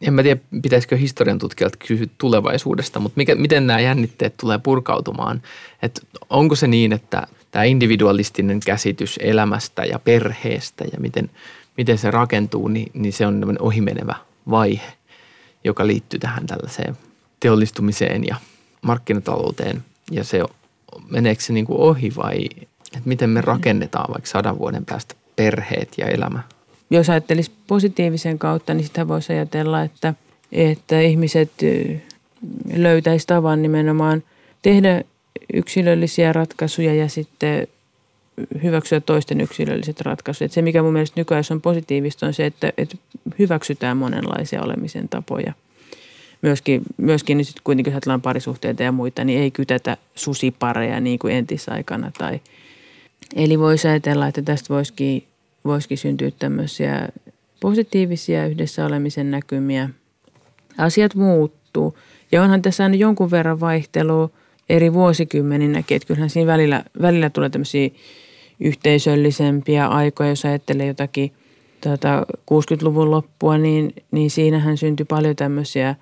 En 0.00 0.14
mä 0.14 0.22
tiedä, 0.22 0.40
pitäisikö 0.62 0.96
historian 0.96 1.38
tutkijalta 1.38 1.76
kysyä 1.88 2.06
tulevaisuudesta, 2.18 3.00
mutta 3.00 3.16
mikä, 3.16 3.34
miten 3.34 3.66
nämä 3.66 3.80
jännitteet 3.80 4.36
tulee 4.36 4.58
purkautumaan? 4.58 5.42
Et 5.82 6.06
onko 6.30 6.54
se 6.54 6.66
niin, 6.66 6.92
että 6.92 7.26
tämä 7.50 7.64
individualistinen 7.64 8.60
käsitys 8.66 9.18
elämästä 9.22 9.84
ja 9.84 9.98
perheestä 9.98 10.84
ja 10.92 11.00
miten, 11.00 11.30
miten 11.76 11.98
se 11.98 12.10
rakentuu, 12.10 12.68
niin, 12.68 12.90
niin 12.94 13.12
se 13.12 13.26
on 13.26 13.56
ohimenevä 13.58 14.14
vaihe, 14.50 14.92
joka 15.64 15.86
liittyy 15.86 16.18
tähän 16.20 16.46
tällaiseen 16.46 16.96
teollistumiseen 17.40 18.26
ja 18.26 18.36
markkinatalouteen. 18.82 19.84
Ja 20.10 20.24
se 20.24 20.42
meneekö 21.10 21.42
se 21.42 21.52
niin 21.52 21.66
kuin 21.66 21.80
ohi 21.80 22.12
vai 22.16 22.48
että 22.96 23.08
miten 23.08 23.30
me 23.30 23.40
rakennetaan 23.40 24.12
vaikka 24.12 24.30
sadan 24.30 24.58
vuoden 24.58 24.84
päästä 24.84 25.14
perheet 25.36 25.92
ja 25.98 26.06
elämä 26.06 26.42
jos 26.92 27.10
ajattelisi 27.10 27.50
positiivisen 27.66 28.38
kautta, 28.38 28.74
niin 28.74 28.86
sitä 28.86 29.08
voisi 29.08 29.32
ajatella, 29.32 29.82
että, 29.82 30.14
että 30.52 31.00
ihmiset 31.00 31.50
löytäisi 32.76 33.26
tavan 33.26 33.62
nimenomaan 33.62 34.22
tehdä 34.62 35.04
yksilöllisiä 35.54 36.32
ratkaisuja 36.32 36.94
ja 36.94 37.08
sitten 37.08 37.68
hyväksyä 38.62 39.00
toisten 39.00 39.40
yksilölliset 39.40 40.00
ratkaisut. 40.00 40.42
Et 40.42 40.52
se, 40.52 40.62
mikä 40.62 40.82
mun 40.82 40.92
mielestä 40.92 41.20
nykyään 41.20 41.44
on 41.50 41.60
positiivista, 41.60 42.26
on 42.26 42.34
se, 42.34 42.46
että, 42.46 42.72
että 42.78 42.96
hyväksytään 43.38 43.96
monenlaisia 43.96 44.62
olemisen 44.62 45.08
tapoja. 45.08 45.52
Myöskin, 46.42 46.82
myöskin 46.96 47.36
niin 47.36 47.44
sitten 47.44 47.62
kuitenkin, 47.64 47.92
ajatellaan 47.92 48.22
parisuhteita 48.22 48.82
ja 48.82 48.92
muita, 48.92 49.24
niin 49.24 49.40
ei 49.40 49.50
kytätä 49.50 49.96
susipareja 50.14 51.00
niin 51.00 51.18
kuin 51.18 51.34
entisaikana. 51.34 52.10
Tai, 52.18 52.40
eli 53.36 53.58
voisi 53.58 53.88
ajatella, 53.88 54.26
että 54.26 54.42
tästä 54.42 54.74
voisikin, 54.74 55.24
voisikin 55.64 55.98
syntyä 55.98 56.30
tämmöisiä 56.38 57.08
positiivisia 57.60 58.46
yhdessä 58.46 58.86
olemisen 58.86 59.30
näkymiä. 59.30 59.88
Asiat 60.78 61.14
muuttuu. 61.14 61.98
Ja 62.32 62.42
onhan 62.42 62.62
tässä 62.62 62.84
aina 62.84 62.96
jonkun 62.96 63.30
verran 63.30 63.60
vaihtelua 63.60 64.30
eri 64.68 64.92
vuosikymmeninäkin, 64.92 65.96
että 65.96 66.06
kyllähän 66.06 66.30
siinä 66.30 66.52
välillä, 66.52 66.84
välillä 67.02 67.30
tulee 67.30 67.50
tämmöisiä 67.50 67.90
yhteisöllisempiä 68.60 69.86
aikoja, 69.86 70.28
jos 70.28 70.44
ajattelee 70.44 70.86
jotakin 70.86 71.32
tuota, 71.82 72.26
60-luvun 72.50 73.10
loppua, 73.10 73.58
niin, 73.58 73.92
niin 74.10 74.30
siinähän 74.30 74.76
syntyi 74.76 75.06
paljon 75.06 75.36
tämmöisiä 75.36 75.94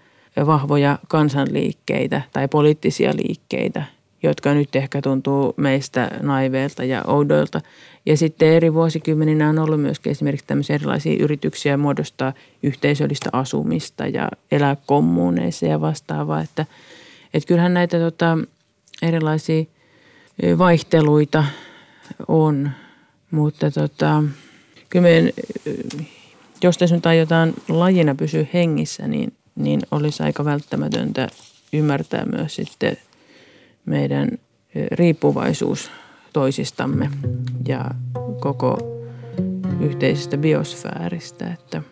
vahvoja 0.47 0.99
kansanliikkeitä 1.09 2.23
tai 2.33 2.49
poliittisia 2.49 3.13
liikkeitä, 3.17 3.85
jotka 4.23 4.55
nyt 4.55 4.77
ehkä 4.77 5.03
tuntuu 5.03 5.55
meistä 5.57 6.11
naiveilta 6.23 6.85
ja 6.85 7.03
oudoilta. 7.07 7.61
Ja 8.07 8.16
sitten 8.16 8.49
eri 8.49 8.75
vuosikymmeninä 8.75 9.49
on 9.49 9.59
ollut 9.59 9.81
myöskin 9.81 10.11
esimerkiksi 10.11 10.47
tämmöisiä 10.47 10.75
erilaisia 10.75 11.23
yrityksiä 11.23 11.77
muodostaa 11.77 12.33
yhteisöllistä 12.62 13.31
asumista 13.33 14.07
ja 14.07 14.29
elää 14.53 14.77
kommuneissa 14.87 15.66
ja 15.66 15.81
vastaavaa. 15.81 16.41
Että, 16.41 16.66
että 17.35 17.49
kyllähän 17.49 17.75
näitä 17.75 17.99
tota, 17.99 18.39
erilaisia 19.03 19.64
vaihteluita 20.59 21.45
on, 22.29 22.71
mutta 23.31 23.71
tota, 23.71 24.25
kyllä 24.91 25.03
meidän, 25.03 25.31
jos 26.62 26.79
tässä 26.79 26.95
nyt 26.95 27.07
aiotaan 27.07 27.55
lajina 27.68 28.14
pysyä 28.14 28.47
hengissä, 28.55 29.09
niin, 29.09 29.33
niin 29.57 29.81
olisi 29.91 30.23
aika 30.23 30.45
välttämätöntä 30.45 31.29
ymmärtää 31.73 32.25
myös 32.25 32.57
sitten 32.57 32.97
meidän 33.85 34.28
riippuvaisuus 34.93 35.91
toisistamme 36.33 37.11
ja 37.68 37.85
koko 38.41 38.78
yhteisestä 39.81 40.39
biosfääristä, 40.39 41.53
että– 41.53 41.83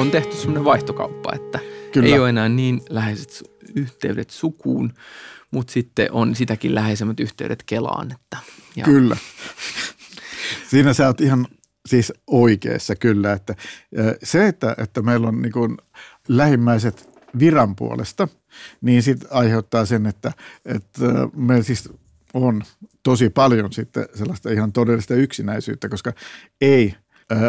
on 0.00 0.10
tehty 0.10 0.36
semmoinen 0.36 0.64
vaihtokauppa, 0.64 1.32
että 1.34 1.58
Kyllä. 1.92 2.08
ei 2.08 2.18
ole 2.18 2.28
enää 2.28 2.48
niin 2.48 2.80
läheiset 2.90 3.42
yhteydet 3.74 4.30
sukuun, 4.30 4.92
mutta 5.50 5.72
sitten 5.72 6.12
on 6.12 6.34
sitäkin 6.34 6.74
läheisemmät 6.74 7.20
yhteydet 7.20 7.62
Kelaan. 7.66 8.12
Että, 8.12 8.36
ja. 8.76 8.84
Kyllä. 8.84 9.16
Siinä 10.70 10.92
sä 10.92 11.06
oot 11.06 11.20
ihan 11.20 11.46
siis 11.90 12.12
oikeassa 12.26 12.96
kyllä, 12.96 13.32
että 13.32 13.54
se, 14.22 14.48
että, 14.48 14.74
että 14.78 15.02
meillä 15.02 15.28
on 15.28 15.42
niin 15.42 15.76
lähimmäiset 16.28 17.10
viran 17.38 17.76
puolesta, 17.76 18.28
niin 18.80 19.02
sitten 19.02 19.28
aiheuttaa 19.32 19.86
sen, 19.86 20.06
että, 20.06 20.32
että 20.64 21.06
meillä 21.36 21.64
siis 21.64 21.88
on 22.34 22.62
tosi 23.02 23.30
paljon 23.30 23.72
sitten 23.72 24.08
sellaista 24.14 24.50
ihan 24.50 24.72
todellista 24.72 25.14
yksinäisyyttä, 25.14 25.88
koska 25.88 26.12
ei 26.60 26.94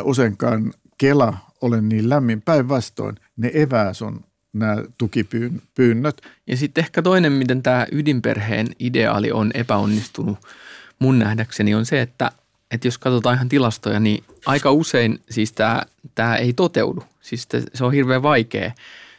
useinkaan 0.03 0.73
Kela 0.97 1.37
ole 1.61 1.81
niin 1.81 2.09
lämmin. 2.09 2.41
Päinvastoin 2.41 3.15
ne 3.37 3.51
evää 3.53 3.93
sun 3.93 4.25
nämä 4.53 4.77
tukipyynnöt. 4.97 6.21
Ja 6.47 6.57
sitten 6.57 6.83
ehkä 6.83 7.01
toinen, 7.01 7.31
miten 7.31 7.63
tämä 7.63 7.87
ydinperheen 7.91 8.67
ideaali 8.79 9.31
on 9.31 9.51
epäonnistunut 9.53 10.37
mun 11.01 11.19
nähdäkseni 11.19 11.75
on 11.75 11.85
se, 11.85 12.01
että, 12.01 12.31
että 12.71 12.87
jos 12.87 12.97
katsotaan 12.97 13.35
ihan 13.35 13.49
tilastoja, 13.49 13.99
niin 13.99 14.23
aika 14.45 14.71
usein 14.71 15.19
siis 15.29 15.51
tämä, 15.51 15.81
tämä 16.15 16.35
ei 16.35 16.53
toteudu. 16.53 17.03
Siis 17.21 17.47
se 17.73 17.85
on 17.85 17.93
hirveän 17.93 18.23
vaikea 18.23 18.71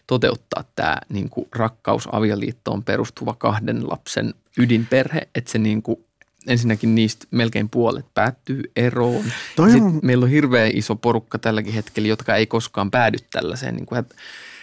toteuttaa 0.07 0.65
tämä 0.75 0.97
niin 1.09 1.31
kuin 1.31 1.49
rakkaus 1.53 2.09
avioliittoon 2.13 2.85
perustuva 2.85 3.35
kahden 3.39 3.91
lapsen 3.91 4.35
ydinperhe, 4.59 5.29
että 5.35 5.53
se 5.53 5.59
niin 5.59 5.83
kuin 5.83 6.05
ensinnäkin 6.47 6.95
niistä 6.95 7.27
melkein 7.31 7.69
puolet 7.69 8.07
päättyy 8.15 8.63
eroon. 8.77 9.25
Toi 9.57 9.71
on... 9.73 10.01
Meillä 10.03 10.25
on 10.25 10.31
hirveän 10.31 10.71
iso 10.75 10.97
porukka 10.97 11.39
tälläkin 11.39 11.73
hetkellä, 11.73 12.09
jotka 12.09 12.35
ei 12.35 12.47
koskaan 12.47 12.91
päädy 12.91 13.19
tällaiseen. 13.33 13.75
Niin 13.75 13.87
kuin, 13.87 13.99
että 13.99 14.15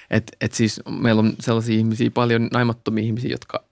et, 0.09 0.31
et 0.41 0.53
siis 0.53 0.81
meillä 0.99 1.19
on 1.19 1.33
sellaisia 1.39 1.77
ihmisiä, 1.77 2.11
paljon 2.11 2.49
naimattomia 2.53 3.03
ihmisiä, 3.03 3.31
jotka 3.31 3.63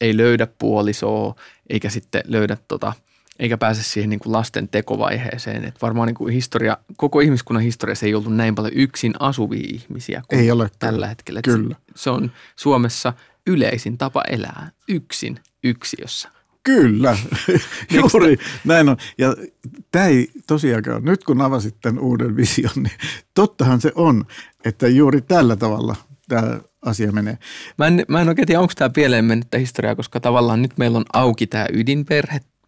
ei 0.00 0.16
löydä 0.16 0.46
puolisoa, 0.58 1.34
eikä 1.70 1.90
sitten 1.90 2.22
löydä 2.26 2.56
tota, 2.68 2.92
eikä 3.38 3.58
pääse 3.58 3.82
siihen 3.82 4.10
niin 4.10 4.20
kuin 4.20 4.32
lasten 4.32 4.68
tekovaiheeseen. 4.68 5.64
Et 5.64 5.82
varmaan 5.82 6.06
niin 6.06 6.14
kuin 6.14 6.34
historia, 6.34 6.76
koko 6.96 7.20
ihmiskunnan 7.20 7.62
historiassa 7.62 8.06
ei 8.06 8.14
ollut 8.14 8.36
näin 8.36 8.54
paljon 8.54 8.72
yksin 8.74 9.14
asuvia 9.20 9.68
ihmisiä 9.72 10.22
kuin 10.28 10.40
ei 10.40 10.50
ole, 10.50 10.70
tällä 10.78 11.06
hetkellä. 11.06 11.40
Kyllä. 11.42 11.76
Se, 11.96 12.10
on 12.10 12.30
Suomessa 12.56 13.12
yleisin 13.46 13.98
tapa 13.98 14.22
elää 14.30 14.70
yksin 14.88 15.40
yksiössä. 15.64 16.28
Kyllä, 16.62 17.18
juuri 18.12 18.36
näin 18.64 18.88
on. 18.88 18.96
Ja 19.18 19.36
tämä 19.90 20.06
ei 20.06 20.28
tosiaankaan, 20.46 21.04
nyt 21.04 21.24
kun 21.24 21.40
avasit 21.40 21.76
tämän 21.80 22.02
uuden 22.02 22.36
vision, 22.36 22.72
niin 22.76 22.96
tottahan 23.34 23.80
se 23.80 23.92
on, 23.94 24.24
että 24.64 24.88
juuri 24.88 25.20
tällä 25.20 25.56
tavalla 25.56 25.96
tämä 26.28 26.60
asia 26.82 27.12
menee. 27.12 27.38
Mä 27.78 27.86
en, 27.86 28.04
mä 28.08 28.20
en 28.20 28.28
oikein 28.28 28.46
tiedä, 28.46 28.60
onko 28.60 28.72
tämä 28.76 28.90
pieleen 28.90 29.24
mennyttä 29.24 29.58
historiaa, 29.58 29.96
koska 29.96 30.20
tavallaan 30.20 30.62
nyt 30.62 30.78
meillä 30.78 30.98
on 30.98 31.04
auki 31.12 31.46
tämä 31.46 31.66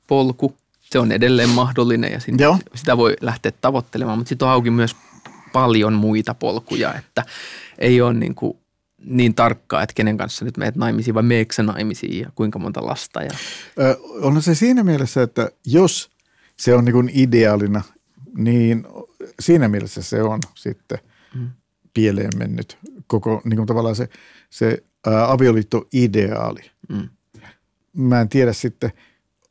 ydinperhepolku. 0.06 0.56
Se 0.80 0.98
on 0.98 1.12
edelleen 1.12 1.50
mahdollinen 1.50 2.12
ja 2.12 2.20
sinne, 2.20 2.44
sitä 2.74 2.96
voi 2.96 3.16
lähteä 3.20 3.52
tavoittelemaan, 3.60 4.18
mutta 4.18 4.28
sitten 4.28 4.48
on 4.48 4.52
auki 4.52 4.70
myös 4.70 4.96
paljon 5.52 5.92
muita 5.92 6.34
polkuja, 6.34 6.94
että 6.94 7.24
ei 7.78 8.00
ole 8.00 8.14
niin 8.14 8.34
kuin 8.34 8.58
niin 8.98 9.34
tarkkaa, 9.34 9.82
että 9.82 9.94
kenen 9.94 10.16
kanssa 10.16 10.44
nyt 10.44 10.56
meet 10.56 10.76
naimisiin 10.76 11.14
vai 11.14 11.22
meeksä 11.22 11.62
naimisiin 11.62 12.20
ja 12.20 12.30
kuinka 12.34 12.58
monta 12.58 12.86
lasta. 12.86 13.22
Ja... 13.22 13.30
Ö, 13.78 13.96
on 14.22 14.42
se 14.42 14.54
siinä 14.54 14.82
mielessä, 14.82 15.22
että 15.22 15.50
jos 15.66 16.10
se 16.56 16.74
on 16.74 16.84
niin 16.84 17.10
ideaalina, 17.12 17.82
niin 18.36 18.86
siinä 19.40 19.68
mielessä 19.68 20.02
se 20.02 20.22
on 20.22 20.40
sitten 20.54 20.98
mm. 21.34 21.50
pieleen 21.94 22.30
mennyt 22.38 22.78
koko 23.06 23.42
niin 23.44 23.56
kuin 23.56 23.66
tavallaan 23.66 23.96
se, 23.96 24.08
se 24.50 24.84
ä, 25.06 25.32
avioliitto-ideaali. 25.32 26.70
Mm. 26.88 27.08
Mä 27.92 28.20
en 28.20 28.28
tiedä 28.28 28.52
sitten, 28.52 28.92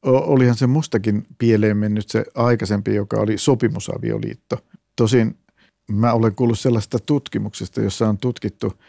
olihan 0.05 0.55
se 0.55 0.67
mustakin 0.67 1.27
pieleen 1.37 1.77
mennyt 1.77 2.09
se 2.09 2.25
aikaisempi, 2.35 2.95
joka 2.95 3.17
oli 3.17 3.37
sopimusavioliitto. 3.37 4.57
Tosin 4.95 5.37
mä 5.91 6.13
olen 6.13 6.35
kuullut 6.35 6.59
sellaista 6.59 6.99
tutkimuksesta, 6.99 7.81
jossa 7.81 8.09
on 8.09 8.17
tutkittu– 8.17 8.73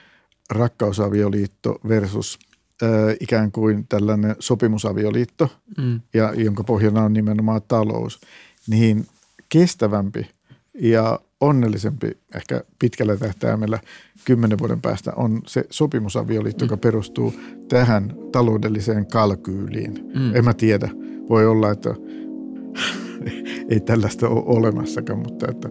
rakkausavioliitto 0.51 1.81
versus 1.89 2.39
äh, 2.83 2.89
ikään 3.21 3.53
kuin 3.53 3.87
tällainen 3.89 4.37
sopimusavioliitto, 4.39 5.49
mm. 5.79 6.01
ja, 6.15 6.33
jonka 6.35 6.65
pohjana 6.65 7.03
on 7.03 7.13
nimenomaan 7.13 7.61
talous, 7.69 8.21
niin 8.67 9.07
kestävämpi 9.49 10.31
ja 10.75 11.21
onnellisempi 11.41 12.19
ehkä 12.35 12.65
pitkällä 12.79 13.17
tähtäimellä 13.17 13.79
kymmenen 14.25 14.59
vuoden 14.59 14.81
päästä 14.81 15.13
on 15.17 15.43
se 15.47 15.65
sopimusavioliitto, 15.71 16.65
mm. 16.65 16.67
joka 16.67 16.77
perustuu 16.77 17.35
tähän 17.69 18.15
taloudelliseen 18.33 19.07
kalkyyliin. 19.07 20.11
Mm. 20.15 20.37
En 20.37 20.45
mä 20.45 20.55
tiedä. 20.55 20.89
Voi 21.29 21.47
olla, 21.47 21.71
että 21.71 21.95
ei 23.71 23.81
tällaista 23.81 24.29
ole 24.29 24.43
olemassakaan, 24.47 25.19
mutta 25.19 25.47
että 25.51 25.69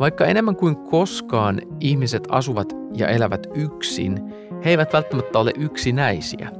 Vaikka 0.00 0.26
enemmän 0.26 0.56
kuin 0.56 0.76
koskaan 0.76 1.60
ihmiset 1.80 2.22
asuvat 2.28 2.76
ja 2.96 3.08
elävät 3.08 3.46
yksin, 3.54 4.34
he 4.64 4.70
eivät 4.70 4.92
välttämättä 4.92 5.38
ole 5.38 5.52
yksinäisiä. 5.58 6.50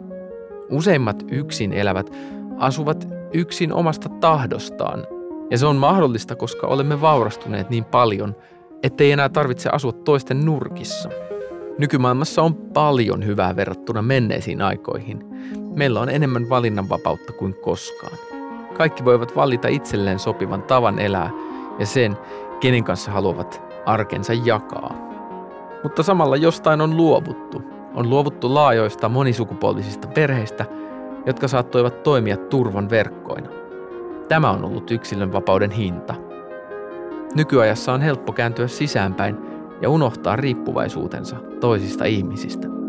Useimmat 0.71 1.25
yksin 1.31 1.73
elävät 1.73 2.11
asuvat 2.59 3.09
yksin 3.33 3.73
omasta 3.73 4.09
tahdostaan, 4.09 5.07
ja 5.51 5.59
se 5.59 5.67
on 5.67 5.77
mahdollista, 5.77 6.37
koska 6.37 6.67
olemme 6.67 7.01
vaurastuneet 7.01 7.71
niin 7.71 7.85
paljon, 7.85 8.37
ettei 8.83 9.13
enää 9.13 9.29
tarvitse 9.29 9.69
asua 9.69 9.93
toisten 9.93 10.45
nurkissa. 10.45 11.09
Nykymaailmassa 11.79 12.43
on 12.43 12.55
paljon 12.55 13.27
hyvää 13.27 13.57
verrattuna 13.57 14.03
menneisiin 14.03 14.63
aikoihin. 14.63 15.25
Meillä 15.77 16.01
on 16.01 16.09
enemmän 16.09 16.49
valinnanvapautta 16.49 17.33
kuin 17.33 17.55
koskaan. 17.55 18.19
Kaikki 18.77 19.05
voivat 19.05 19.37
valita 19.37 19.69
itselleen 19.69 20.19
sopivan 20.19 20.63
tavan 20.63 20.99
elää 20.99 21.31
ja 21.79 21.87
sen, 21.87 22.17
kenen 22.61 22.85
kanssa 22.85 23.11
haluavat 23.11 23.63
arkensa 23.87 24.33
jakaa. 24.33 25.11
Mutta 25.83 26.03
samalla 26.03 26.37
jostain 26.37 26.81
on 26.81 26.97
luovuttu. 26.97 27.63
on 27.95 28.11
luovuttu 28.11 28.55
laajoista 28.55 29.09
monisukupolvisista 29.09 30.09
perheistä, 30.09 30.67
jotka 31.27 31.49
saattoivat 31.49 32.03
toimia 32.03 32.37
turvan 32.37 32.91
verkkoina. 32.91 33.49
Tämä 34.29 34.51
on 34.51 34.65
ollut 34.65 34.91
yksilön 34.91 35.33
vapauden 35.33 35.71
hinta. 35.71 36.15
Nykyajassa 37.35 37.93
on 37.93 38.01
helppo 38.01 38.33
kääntyä 38.33 38.69
sisäänpäin 38.69 39.50
ja 39.81 39.91
unohtaa 39.91 40.37
riippuvaisuutensa 40.37 41.37
toisista 41.61 42.05
ihmisistä. 42.05 42.80